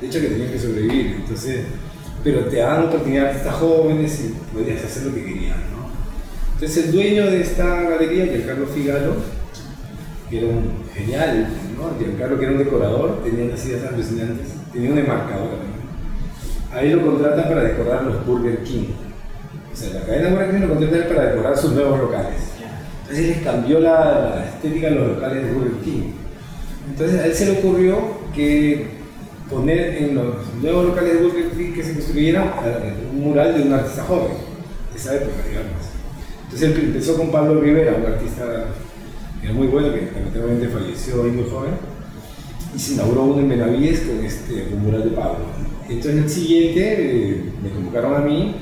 de 0.00 0.06
hecho 0.06 0.20
que 0.20 0.28
tenías 0.28 0.52
que 0.52 0.58
sobrevivir, 0.58 1.16
entonces, 1.16 1.64
pero 2.22 2.40
te 2.44 2.58
daban 2.58 2.84
oportunidad 2.84 3.26
a 3.26 3.28
artistas 3.30 3.54
jóvenes 3.54 4.20
y 4.24 4.56
podías 4.56 4.84
hacer 4.84 5.02
lo 5.04 5.14
que 5.14 5.24
querías, 5.24 5.56
¿no? 5.72 5.88
Entonces 6.54 6.86
el 6.86 6.92
dueño 6.92 7.26
de 7.26 7.40
esta 7.40 7.82
galería, 7.82 8.26
Giancarlo 8.26 8.66
Figaro, 8.66 9.16
que 10.28 10.38
era 10.38 10.48
un 10.48 10.84
genial, 10.94 11.48
¿no? 11.76 11.98
Giancarlo 11.98 12.38
que 12.38 12.44
era 12.44 12.52
un 12.52 12.58
decorador, 12.58 13.22
tenía 13.22 13.44
unas 13.44 13.64
ideas 13.66 13.92
alucinantes, 13.92 14.48
tenía 14.72 14.92
una 14.92 15.00
enmarcadora 15.00 15.56
también. 15.56 15.78
A 16.72 16.82
él 16.82 16.96
lo 16.96 17.06
contratan 17.06 17.48
para 17.48 17.62
decorar 17.64 18.02
los 18.02 18.26
Burger 18.26 18.62
King. 18.62 18.88
O 19.72 19.76
sea, 19.76 20.00
la 20.00 20.06
cadena 20.06 20.30
Burger 20.30 20.50
King 20.50 20.60
lo 20.60 20.74
contratan 20.74 21.08
para 21.08 21.30
decorar 21.30 21.56
sus 21.56 21.72
nuevos 21.72 21.98
locales. 21.98 22.40
Entonces 23.02 23.26
les 23.28 23.38
cambió 23.38 23.80
la, 23.80 24.34
la 24.36 24.44
estética 24.44 24.90
de 24.90 24.94
los 24.96 25.08
locales 25.08 25.44
de 25.44 25.52
Burger 25.52 25.80
King. 25.82 26.12
Entonces 26.90 27.20
a 27.20 27.26
él 27.26 27.34
se 27.34 27.46
le 27.46 27.58
ocurrió 27.58 27.98
que 28.34 28.98
poner 29.48 30.02
en 30.02 30.14
los 30.14 30.54
nuevos 30.60 30.86
locales 30.88 31.14
de 31.14 31.20
Burger 31.20 31.50
King 31.50 31.72
que 31.72 31.82
se 31.82 31.94
construyeran 31.94 32.52
un 33.12 33.20
mural 33.20 33.56
de 33.56 33.62
un 33.62 33.72
artista 33.72 34.04
joven, 34.04 34.36
de 34.92 34.98
esa 34.98 35.14
época, 35.14 35.36
digamos. 35.48 35.88
Entonces 36.44 36.70
él 36.70 36.84
empezó 36.84 37.16
con 37.16 37.30
Pablo 37.30 37.60
Rivera, 37.60 37.94
un 37.94 38.06
artista 38.12 38.44
que 39.40 39.46
era 39.46 39.54
muy 39.54 39.66
bueno, 39.66 39.92
que 39.92 40.10
lamentablemente 40.14 40.68
falleció 40.68 41.22
ahí 41.22 41.30
muy 41.30 41.48
joven, 41.50 41.72
y 42.74 42.78
se 42.78 42.94
inauguró 42.94 43.24
uno 43.24 43.40
en 43.40 43.48
Benavides 43.48 44.00
con 44.00 44.24
este 44.24 44.64
con 44.64 44.82
mural 44.82 45.04
de 45.04 45.10
Pablo. 45.10 45.46
Entonces 45.88 46.16
el 46.16 46.30
siguiente 46.30 46.96
eh, 46.98 47.44
me 47.62 47.70
convocaron 47.70 48.14
a 48.14 48.18
mí, 48.20 48.56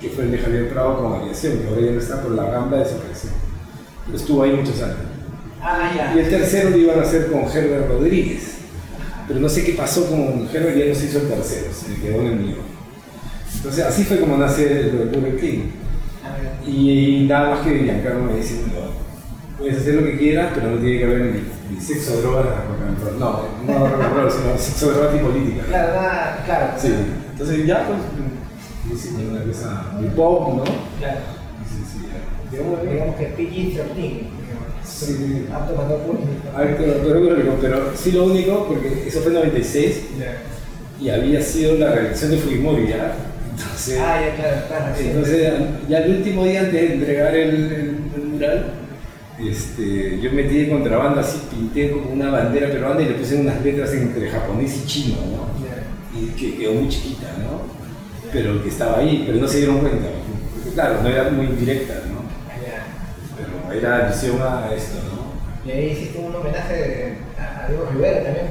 que 0.00 0.08
fue 0.08 0.24
el 0.24 0.32
de 0.32 0.38
Javier 0.38 0.68
Prado 0.70 1.02
con 1.02 1.20
aviación, 1.20 1.58
que 1.58 1.68
ahora 1.68 1.80
ya 1.82 1.92
no 1.92 1.98
está 1.98 2.22
por 2.22 2.32
la 2.32 2.44
gamba 2.44 2.78
desapareció. 2.78 3.30
Pero 4.06 4.18
estuvo 4.18 4.42
ahí 4.42 4.52
muchos 4.52 4.82
años. 4.82 4.96
Ah, 5.60 5.92
ya. 5.94 6.14
Y 6.14 6.18
el 6.18 6.28
tercero 6.28 6.70
lo 6.70 6.76
iban 6.78 6.98
a 6.98 7.02
hacer 7.02 7.30
con 7.30 7.42
Herbert 7.42 7.88
Rodríguez. 7.88 8.58
Pero 9.28 9.38
no 9.38 9.48
sé 9.48 9.64
qué 9.64 9.74
pasó 9.74 10.08
con 10.08 10.48
Herbert, 10.52 10.76
ya 10.76 10.86
no 10.86 10.94
se 10.94 11.06
hizo 11.06 11.18
el 11.20 11.28
tercero, 11.28 11.66
se 11.72 12.00
quedó 12.00 12.20
en 12.22 12.26
el 12.26 12.36
mío. 12.36 12.56
Entonces 13.54 13.84
así 13.84 14.02
fue 14.02 14.18
como 14.18 14.36
nace 14.36 14.80
el 14.80 14.90
Burger 14.90 15.38
King. 15.38 15.60
Ah. 16.24 16.68
Y 16.68 17.26
nada 17.28 17.50
más 17.50 17.60
que 17.60 17.78
Giancarlo 17.78 18.24
me 18.24 18.36
dice, 18.36 18.60
bueno, 18.66 18.90
puedes 19.62 19.78
hacer 19.78 19.94
lo 19.94 20.04
que 20.04 20.18
quieras, 20.18 20.52
pero 20.54 20.70
no 20.70 20.76
tiene 20.78 20.98
que 20.98 21.04
haber 21.04 21.20
ni, 21.22 21.74
ni 21.74 21.80
sexo, 21.80 22.20
drogas. 22.20 22.46
No, 23.18 23.48
no 23.66 23.86
and 23.86 24.14
roll, 24.14 24.30
sino 24.30 24.58
sexo, 24.58 24.90
drogas 24.92 25.14
y 25.14 25.18
política. 25.18 25.62
Claro, 25.68 25.94
nada, 25.94 26.42
claro. 26.44 26.72
Sí, 26.78 26.88
entonces 27.32 27.66
ya 27.66 27.86
pues 27.86 28.98
hicimos 28.98 29.22
una 29.30 29.42
cosa 29.44 29.84
de 30.00 30.08
pop, 30.08 30.56
¿no? 30.56 30.64
Claro. 30.98 31.20
Sí, 31.68 31.82
sí. 31.90 32.06
Digamos, 32.50 32.82
Digamos 32.82 33.16
que 33.16 33.36
PG-13. 33.36 34.20
Sí. 34.84 35.46
Apto 35.52 35.74
para 35.74 35.96
público. 35.96 37.56
Pero, 37.60 37.92
sí 37.94 38.12
lo 38.12 38.24
único, 38.24 38.66
porque 38.66 39.04
eso 39.06 39.20
fue 39.20 39.28
en 39.28 39.34
96 39.38 40.00
Ya. 40.18 40.36
y 41.00 41.08
había 41.10 41.40
sido 41.40 41.76
la 41.76 41.92
reelección 41.92 42.32
de 42.32 42.38
Fujimori 42.38 42.88
ya. 42.88 43.14
Entonces, 43.52 43.98
Ah, 44.00 44.20
ya, 44.20 44.34
claro, 44.36 44.56
claro. 44.68 44.94
entonces 44.98 45.52
ya 45.88 45.98
el 45.98 46.16
último 46.16 46.44
día 46.44 46.60
antes 46.60 46.72
de 46.74 46.94
entregar 46.94 47.34
el- 47.34 47.96
el 48.16 48.22
mural, 48.24 48.72
este, 49.48 50.20
yo 50.20 50.32
metí 50.32 50.58
de 50.58 50.68
contrabando 50.70 51.20
así, 51.20 51.40
pinté 51.50 51.90
como 51.90 52.12
una 52.12 52.30
bandera 52.30 52.68
peruana 52.68 53.02
y 53.02 53.06
le 53.06 53.14
puse 53.14 53.36
unas 53.36 53.60
letras 53.62 53.92
entre 53.92 54.30
japonés 54.30 54.82
y 54.82 54.86
chino, 54.86 55.16
¿no? 55.16 56.18
Y 56.18 56.26
que 56.32 56.56
quedó 56.56 56.74
muy 56.74 56.88
chiquita, 56.88 57.28
¿no? 57.38 57.62
Pero 58.32 58.62
que 58.62 58.68
estaba 58.68 58.98
ahí, 58.98 59.24
pero 59.26 59.38
no 59.38 59.48
se 59.48 59.58
dieron 59.58 59.78
cuenta. 59.80 60.08
Porque 60.54 60.70
claro, 60.70 61.02
no 61.02 61.08
era 61.08 61.30
muy 61.30 61.46
directa, 61.46 61.94
¿no? 62.08 62.22
Pero 63.36 63.78
era 63.78 64.06
alusión 64.06 64.36
a 64.40 64.72
esto, 64.74 64.98
¿no? 65.06 65.68
Y 65.68 65.72
ahí 65.72 65.90
hiciste 65.90 66.18
un 66.18 66.34
homenaje 66.34 67.16
a 67.38 67.68
Diego 67.68 67.88
Rivera 67.92 68.24
también, 68.24 68.46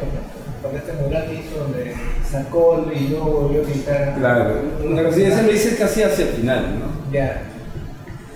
por 0.62 0.76
este 0.76 0.94
mural 0.94 1.26
que 1.28 1.34
hizo 1.36 1.58
donde 1.58 1.96
sacó 2.30 2.86
y 2.94 3.10
luego 3.10 3.26
volvió 3.26 3.62
a 3.62 3.66
pintar. 3.66 4.16
Claro, 4.18 4.62
una 4.84 5.04
cosa, 5.04 5.20
eso 5.20 5.42
lo 5.44 5.52
hice 5.52 5.76
casi 5.76 6.04
hacia 6.04 6.26
el 6.26 6.32
final, 6.34 6.80
¿no? 6.80 7.12
Ya. 7.12 7.44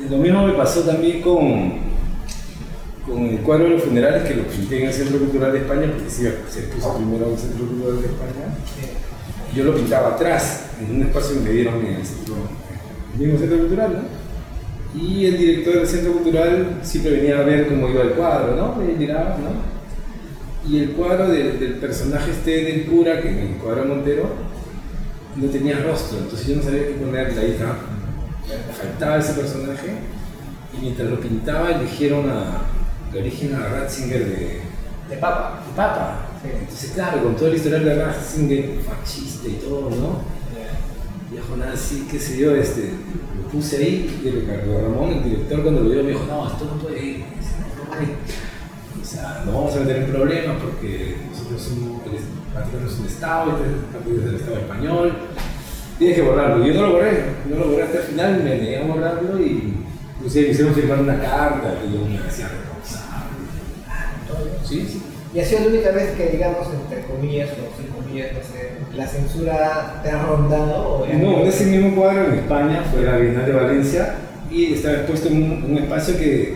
Lo 0.09 0.17
mismo 0.17 0.45
me 0.45 0.53
pasó 0.53 0.81
también 0.81 1.21
con, 1.21 1.84
con 3.05 3.23
el 3.23 3.39
cuadro 3.39 3.65
de 3.65 3.69
los 3.71 3.83
funerales 3.83 4.23
que 4.23 4.35
lo 4.35 4.43
pinté 4.43 4.81
en 4.81 4.87
el 4.87 4.93
Centro 4.93 5.19
Cultural 5.19 5.51
de 5.51 5.59
España, 5.59 5.91
porque 5.91 6.09
sí, 6.09 6.23
se 6.49 6.61
puso 6.63 6.97
primero 6.97 7.27
en 7.27 7.33
el 7.33 7.37
Centro 7.37 7.67
Cultural 7.67 8.01
de 8.01 8.07
España. 8.07 8.57
Yo 9.55 9.63
lo 9.63 9.75
pintaba 9.75 10.15
atrás, 10.15 10.67
en 10.81 10.95
un 10.95 11.01
espacio 11.03 11.35
que 11.35 11.41
me 11.41 11.49
dieron 11.51 11.75
el, 11.75 13.19
mismo 13.19 13.39
Centro 13.39 13.59
Cultural, 13.59 13.93
¿no? 13.93 14.25
Y 14.99 15.25
el 15.25 15.37
director 15.37 15.75
del 15.75 15.87
Centro 15.87 16.13
Cultural 16.13 16.79
siempre 16.81 17.11
venía 17.11 17.39
a 17.39 17.43
ver 17.43 17.67
cómo 17.67 17.89
iba 17.89 18.01
el 18.01 18.11
cuadro, 18.11 18.55
¿no? 18.55 18.75
Me 18.75 18.93
miraba, 18.93 19.37
¿no? 19.37 19.75
Y 20.69 20.79
el 20.79 20.91
cuadro 20.91 21.29
del 21.29 21.77
personaje 21.79 22.31
este 22.31 22.63
del 22.63 22.85
cura, 22.85 23.21
que 23.21 23.29
en 23.29 23.37
el 23.37 23.57
cuadro 23.57 23.85
Montero, 23.85 24.29
no 25.35 25.47
tenía 25.49 25.79
rostro, 25.79 26.17
entonces 26.17 26.47
yo 26.47 26.55
no 26.55 26.63
sabía 26.63 26.87
qué 26.87 26.93
ponerle 26.93 27.39
ahí, 27.39 27.57
faltaba 28.73 29.17
ese 29.17 29.33
personaje, 29.33 29.89
y 30.75 30.81
mientras 30.81 31.09
lo 31.09 31.19
pintaba 31.19 31.71
eligieron 31.71 32.29
a, 32.29 32.74
le 33.15 33.21
origen 33.21 33.55
a 33.55 33.69
Ratzinger 33.69 34.25
de, 34.25 34.61
de 35.09 35.17
Papa. 35.17 35.61
De 35.65 35.75
Papa. 35.75 36.27
Entonces, 36.43 36.91
claro, 36.91 37.23
con 37.23 37.35
todo 37.35 37.47
el 37.47 37.55
historial 37.55 37.85
de 37.85 38.03
Ratzinger, 38.03 38.79
fascista 38.81 39.47
y 39.47 39.53
todo, 39.53 39.89
¿no? 39.89 40.35
Viejo 41.31 41.55
nazi, 41.57 42.07
qué 42.11 42.19
sé 42.19 42.37
yo, 42.37 42.55
este, 42.55 42.91
lo 43.41 43.49
puse 43.49 43.77
ahí, 43.77 44.21
y 44.23 44.29
Ricardo 44.29 44.81
Ramón, 44.81 45.11
el 45.13 45.23
director, 45.23 45.63
cuando 45.63 45.81
lo 45.81 45.89
vio, 45.89 46.03
me 46.03 46.11
dijo, 46.11 46.25
no, 46.27 46.47
esto 46.47 46.65
no 46.65 46.81
puede 46.81 47.03
ir, 47.03 47.25
o 49.01 49.05
sea, 49.05 49.43
no 49.45 49.53
vamos 49.53 49.75
a 49.75 49.79
meter 49.79 49.97
en 49.97 50.11
problemas 50.11 50.57
porque 50.61 51.17
nosotros 51.29 51.61
somos, 51.61 52.01
el 52.05 52.87
es 52.87 52.99
un 52.99 53.05
Estado, 53.05 53.57
este 53.57 54.17
es 54.17 54.29
el 54.29 54.35
Estado 54.35 54.57
español, 54.57 55.13
tienes 55.97 56.15
que 56.15 56.21
borrarlo. 56.21 56.65
Yo 56.65 56.73
no 56.73 56.81
lo 56.81 56.93
borré, 56.93 57.23
no 57.49 57.55
lo 57.57 57.67
borré 57.69 57.83
hasta 57.83 57.97
el 57.97 58.03
final, 58.03 58.43
me 58.43 58.49
negué 58.51 58.77
a 58.77 58.85
borrarlo 58.85 59.39
y 59.39 59.73
inclusive 60.17 60.45
me 60.45 60.51
hicieron 60.53 60.73
firmar 60.73 60.99
una 60.99 61.19
carta 61.19 61.79
que 61.81 61.91
yo 61.91 62.05
me 62.05 62.17
hacía 62.19 62.49
Sí. 64.83 65.01
Y 65.33 65.39
ha 65.41 65.45
sido 65.45 65.61
la 65.61 65.67
única 65.67 65.91
vez 65.91 66.11
que, 66.11 66.29
digamos, 66.29 66.67
entre 66.73 67.05
comillas 67.07 67.49
o 67.51 67.81
sin 67.81 67.91
comillas, 67.91 68.31
no 68.31 68.39
sé, 68.39 68.71
la 68.95 69.05
censura 69.05 69.99
te 70.01 70.09
ha 70.09 70.23
rondado. 70.23 70.99
¿o 70.99 71.07
no, 71.07 71.41
en 71.41 71.47
ese 71.47 71.65
mismo 71.65 71.93
cuadro 71.93 72.27
en 72.27 72.39
España 72.39 72.83
fue 72.89 73.03
la 73.03 73.17
Bienal 73.17 73.45
de 73.45 73.51
Valencia 73.51 74.15
y 74.49 74.73
estaba 74.73 74.95
expuesto 74.95 75.27
en 75.27 75.65
un, 75.65 75.77
espacio 75.77 76.17
que, 76.17 76.55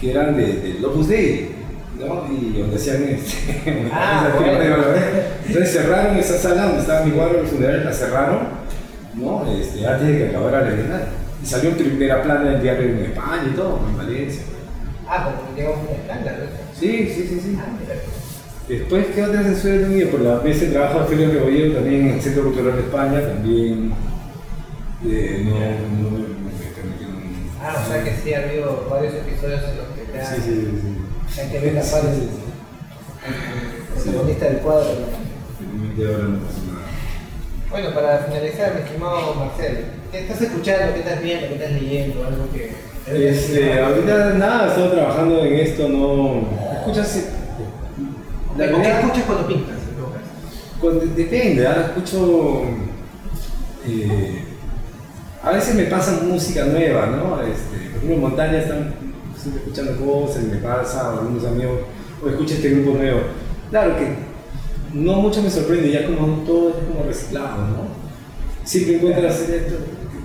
que 0.00 0.10
eran 0.10 0.36
de, 0.36 0.74
de 0.80 0.84
Opus 0.84 1.08
Dei. 1.08 1.58
¿no? 1.98 2.26
Y 2.32 2.58
donde 2.58 2.76
hacían 2.76 3.04
este, 3.04 3.88
ah, 3.92 4.28
Entonces 5.46 5.72
cerraron 5.72 6.16
esa 6.16 6.38
sala 6.38 6.64
donde 6.66 6.80
estaba 6.80 7.04
mi 7.04 7.12
cuadro 7.12 7.42
de 7.42 7.48
funeral, 7.48 7.84
la 7.84 7.92
cerraron, 7.92 8.38
¿no? 9.14 9.44
Este, 9.52 9.86
antes 9.86 10.08
de 10.08 10.18
que 10.18 10.28
acabara 10.28 10.62
la 10.62 10.70
Bienal. 10.70 11.08
Y 11.40 11.46
salió 11.46 11.70
en 11.70 11.76
primera 11.76 12.22
plana 12.22 12.50
del 12.50 12.62
diario 12.62 12.88
en 12.88 12.98
España 12.98 13.44
y 13.46 13.54
todo, 13.54 13.80
en 13.88 13.96
Valencia. 13.96 14.42
Ah, 15.08 15.24
como 15.24 15.56
llegó 15.56 15.74
un 15.74 15.94
escándalo. 15.94 16.47
Sí, 16.78 17.12
sí, 17.12 17.26
sí, 17.28 17.40
sí. 17.40 17.58
Después, 18.68 19.06
¿qué 19.14 19.22
otra 19.22 19.42
censura 19.42 19.74
he 19.74 19.78
tenido? 19.78 20.10
Por 20.10 20.20
la 20.20 20.40
mesa 20.40 20.66
de 20.66 20.70
trabajo 20.70 21.00
de 21.00 21.06
Félix 21.06 21.32
Rebollero, 21.32 21.74
también 21.74 22.06
en 22.06 22.14
el 22.14 22.22
Centro 22.22 22.44
Cultural 22.44 22.76
de 22.76 22.82
España, 22.82 23.20
también. 23.20 23.92
Eh, 25.06 25.42
no, 25.44 26.10
no, 26.10 26.18
no, 26.18 26.38
Ah, 27.60 27.84
o 27.84 27.90
sea 27.90 28.04
que 28.04 28.14
sí 28.22 28.32
ha 28.32 28.44
habido 28.44 28.86
varios 28.88 29.14
episodios 29.14 29.60
en 29.64 29.76
los 29.78 29.86
que 29.88 30.02
te 30.12 30.24
Sí, 30.24 30.42
sí, 30.44 30.80
sí. 30.80 31.40
Hay 31.40 31.50
que 31.50 31.58
ver 31.58 31.74
la 31.74 31.82
parte 31.82 32.08
del 32.08 32.28
protagonista 34.04 34.44
del 34.46 34.58
cuadro. 34.58 34.90
Bueno, 37.70 37.94
para 37.94 38.18
finalizar, 38.18 38.74
mi 38.74 38.82
estimado 38.82 39.34
Marcel, 39.34 39.84
¿qué 40.12 40.20
estás 40.20 40.40
escuchando? 40.40 40.94
¿Qué 40.94 41.00
estás 41.00 41.22
viendo? 41.22 41.48
¿Qué 41.48 41.54
estás 41.54 41.72
leyendo? 41.72 42.24
Algo 42.24 42.50
que 42.52 42.72
este, 43.10 43.80
ahorita 43.80 44.34
nada, 44.34 44.68
estoy 44.68 44.90
trabajando 44.90 45.44
en 45.44 45.54
esto, 45.54 45.88
no. 45.88 46.67
¿Escuchas? 46.88 47.24
¿Qué 48.56 48.64
escuchas 48.64 49.24
cuando 49.26 49.46
pintas? 49.46 49.76
Cuando, 50.80 51.04
depende, 51.06 51.66
ahora 51.66 51.86
escucho. 51.86 52.62
Eh, 53.86 54.44
a 55.42 55.52
veces 55.52 55.74
me 55.74 55.84
pasa 55.84 56.22
música 56.22 56.64
nueva, 56.64 57.06
¿no? 57.06 57.42
Este, 57.42 57.76
por 57.76 57.96
ejemplo, 57.96 58.14
en 58.14 58.20
montaña 58.20 58.58
están 58.58 58.94
siempre 59.36 59.62
escuchando 59.62 59.96
cosas, 60.04 60.44
me 60.44 60.56
pasa, 60.56 61.10
o 61.10 61.20
algunos 61.20 61.44
amigos, 61.44 61.80
o 62.24 62.28
escucho 62.28 62.54
este 62.54 62.70
grupo 62.70 62.96
nuevo. 62.96 63.20
Claro 63.70 63.96
que 63.96 64.14
no 64.94 65.12
mucho 65.14 65.42
me 65.42 65.50
sorprende, 65.50 65.92
ya 65.92 66.06
como 66.06 66.42
todo 66.44 66.70
es 66.70 66.76
como 66.86 67.04
reciclado, 67.06 67.66
¿no? 67.66 67.88
Siempre 68.64 68.96
encuentras 68.96 69.40
esto, 69.40 69.76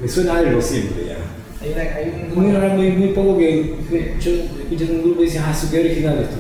me 0.02 0.08
suena 0.08 0.38
algo 0.38 0.62
siempre 0.62 1.08
ya. 1.08 1.18
Hay, 1.62 1.72
una, 1.72 1.82
hay 1.82 2.28
un... 2.32 2.76
Muy, 2.76 2.92
muy, 2.92 3.08
poco 3.10 3.38
que, 3.38 3.76
yo 4.20 4.32
escucho 4.32 4.84
en 4.84 4.96
un 4.96 5.02
grupo 5.04 5.22
y 5.22 5.26
dices, 5.26 5.42
ah, 5.44 5.56
qué 5.70 5.80
original 5.80 6.18
esto, 6.20 6.36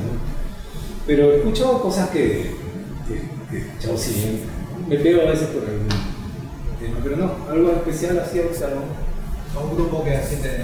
Pero 1.05 1.33
escucho 1.33 1.81
cosas 1.81 2.09
que, 2.09 2.51
que, 3.07 3.15
que 3.51 3.65
chao, 3.79 3.97
sí, 3.97 4.41
me 4.87 4.97
pego 4.97 5.21
a 5.23 5.31
veces 5.31 5.47
por 5.49 5.63
algún 5.63 5.87
tema, 6.79 6.99
pero 7.03 7.17
no, 7.17 7.35
algo 7.49 7.71
especial 7.71 8.19
así, 8.19 8.39
algo 8.39 8.51
a 9.55 9.59
un 9.59 9.75
grupo 9.75 10.03
que 10.03 10.17
siempre 10.23 10.63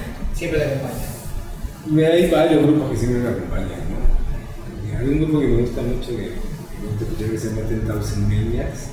te 0.59 0.65
acompaña. 0.65 2.07
Hay 2.09 2.31
varios 2.31 2.63
grupos 2.63 2.91
que 2.91 2.97
siempre 2.97 3.19
me 3.21 3.29
acompañan, 3.29 3.81
¿no? 3.89 4.97
Hay 4.97 5.07
un 5.07 5.19
grupo 5.19 5.39
que 5.39 5.47
me 5.47 5.61
gusta 5.61 5.81
mucho 5.81 6.09
que, 6.09 6.31
me 6.79 6.87
gusta 6.97 7.31
que 7.31 7.37
se 7.37 7.49
llama 7.49 7.67
Ten 7.67 7.81
Thousand 7.81 8.27
Maniacs. 8.27 8.89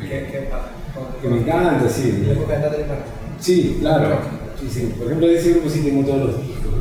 ¿Qué, 0.00 0.08
qué, 0.08 0.48
que 1.22 1.28
me 1.28 1.40
encanta, 1.40 1.88
sí. 1.88 2.24
Sí, 3.40 3.78
claro. 3.80 4.18
Sí, 4.60 4.68
sí. 4.68 4.94
Por 4.98 5.06
ejemplo, 5.06 5.28
de 5.28 5.38
ese 5.38 5.50
grupo 5.52 5.68
sí 5.68 5.80
tengo 5.80 6.04
todos 6.04 6.26
los 6.26 6.46
discos, 6.46 6.72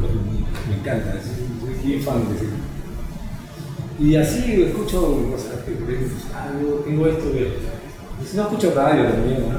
me 0.70 0.76
encanta, 0.76 1.14
soy 1.22 2.00
fan 2.00 2.28
de 2.30 2.36
ese 2.36 2.46
grupo. 2.46 2.57
Y 4.00 4.16
así 4.16 4.64
escucho 4.64 5.28
cosas 5.32 5.64
que 5.64 5.74
ah, 6.34 6.52
tengo 6.86 7.08
esto, 7.08 7.32
que. 7.32 7.58
Y 8.22 8.26
si 8.26 8.38
no 8.38 8.44
escucho 8.44 8.74
radio 8.76 9.10
también, 9.10 9.50
¿no? 9.50 9.58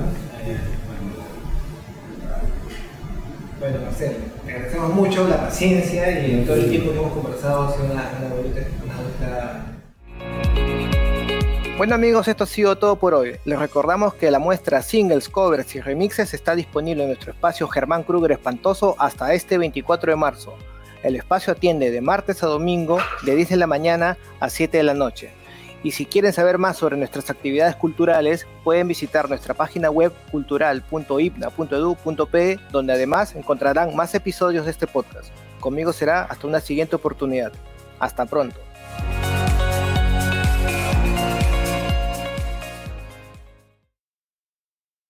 Bueno, 3.60 3.78
Marcelo, 3.84 4.16
te 4.44 4.52
agradecemos 4.52 4.94
mucho 4.94 5.26
la 5.26 5.40
paciencia 5.40 6.26
y 6.26 6.44
todo 6.44 6.56
el 6.56 6.70
tiempo 6.70 6.92
que 6.92 6.98
hemos 6.98 7.12
conversado 7.12 7.62
ha 7.64 7.72
sido 7.72 7.86
una, 7.86 8.12
una 8.20 8.34
bonita, 8.34 8.60
una 8.84 9.78
bueno 11.78 11.94
amigos, 11.94 12.26
esto 12.26 12.42
ha 12.42 12.46
sido 12.48 12.76
todo 12.76 12.96
por 12.96 13.14
hoy. 13.14 13.36
Les 13.44 13.56
recordamos 13.56 14.12
que 14.12 14.32
la 14.32 14.40
muestra 14.40 14.82
singles, 14.82 15.28
covers 15.28 15.76
y 15.76 15.80
remixes 15.80 16.34
está 16.34 16.56
disponible 16.56 17.04
en 17.04 17.10
nuestro 17.10 17.30
espacio 17.30 17.68
Germán 17.68 18.02
Kruger 18.02 18.32
Espantoso 18.32 18.96
hasta 18.98 19.32
este 19.32 19.58
24 19.58 20.10
de 20.10 20.16
marzo. 20.16 20.56
El 21.02 21.16
espacio 21.16 21.52
atiende 21.52 21.90
de 21.90 22.00
martes 22.00 22.42
a 22.42 22.46
domingo 22.46 22.98
de 23.22 23.36
10 23.36 23.50
de 23.50 23.56
la 23.56 23.66
mañana 23.66 24.16
a 24.40 24.48
7 24.50 24.76
de 24.76 24.82
la 24.82 24.94
noche. 24.94 25.30
Y 25.84 25.92
si 25.92 26.06
quieren 26.06 26.32
saber 26.32 26.58
más 26.58 26.76
sobre 26.76 26.96
nuestras 26.96 27.30
actividades 27.30 27.76
culturales, 27.76 28.48
pueden 28.64 28.88
visitar 28.88 29.28
nuestra 29.28 29.54
página 29.54 29.90
web 29.90 30.12
cultural.ipna.edu.pe, 30.32 32.58
donde 32.72 32.92
además 32.92 33.36
encontrarán 33.36 33.94
más 33.94 34.12
episodios 34.14 34.64
de 34.64 34.72
este 34.72 34.88
podcast. 34.88 35.28
Conmigo 35.60 35.92
será 35.92 36.22
hasta 36.22 36.48
una 36.48 36.60
siguiente 36.60 36.96
oportunidad. 36.96 37.52
Hasta 38.00 38.26
pronto. 38.26 38.58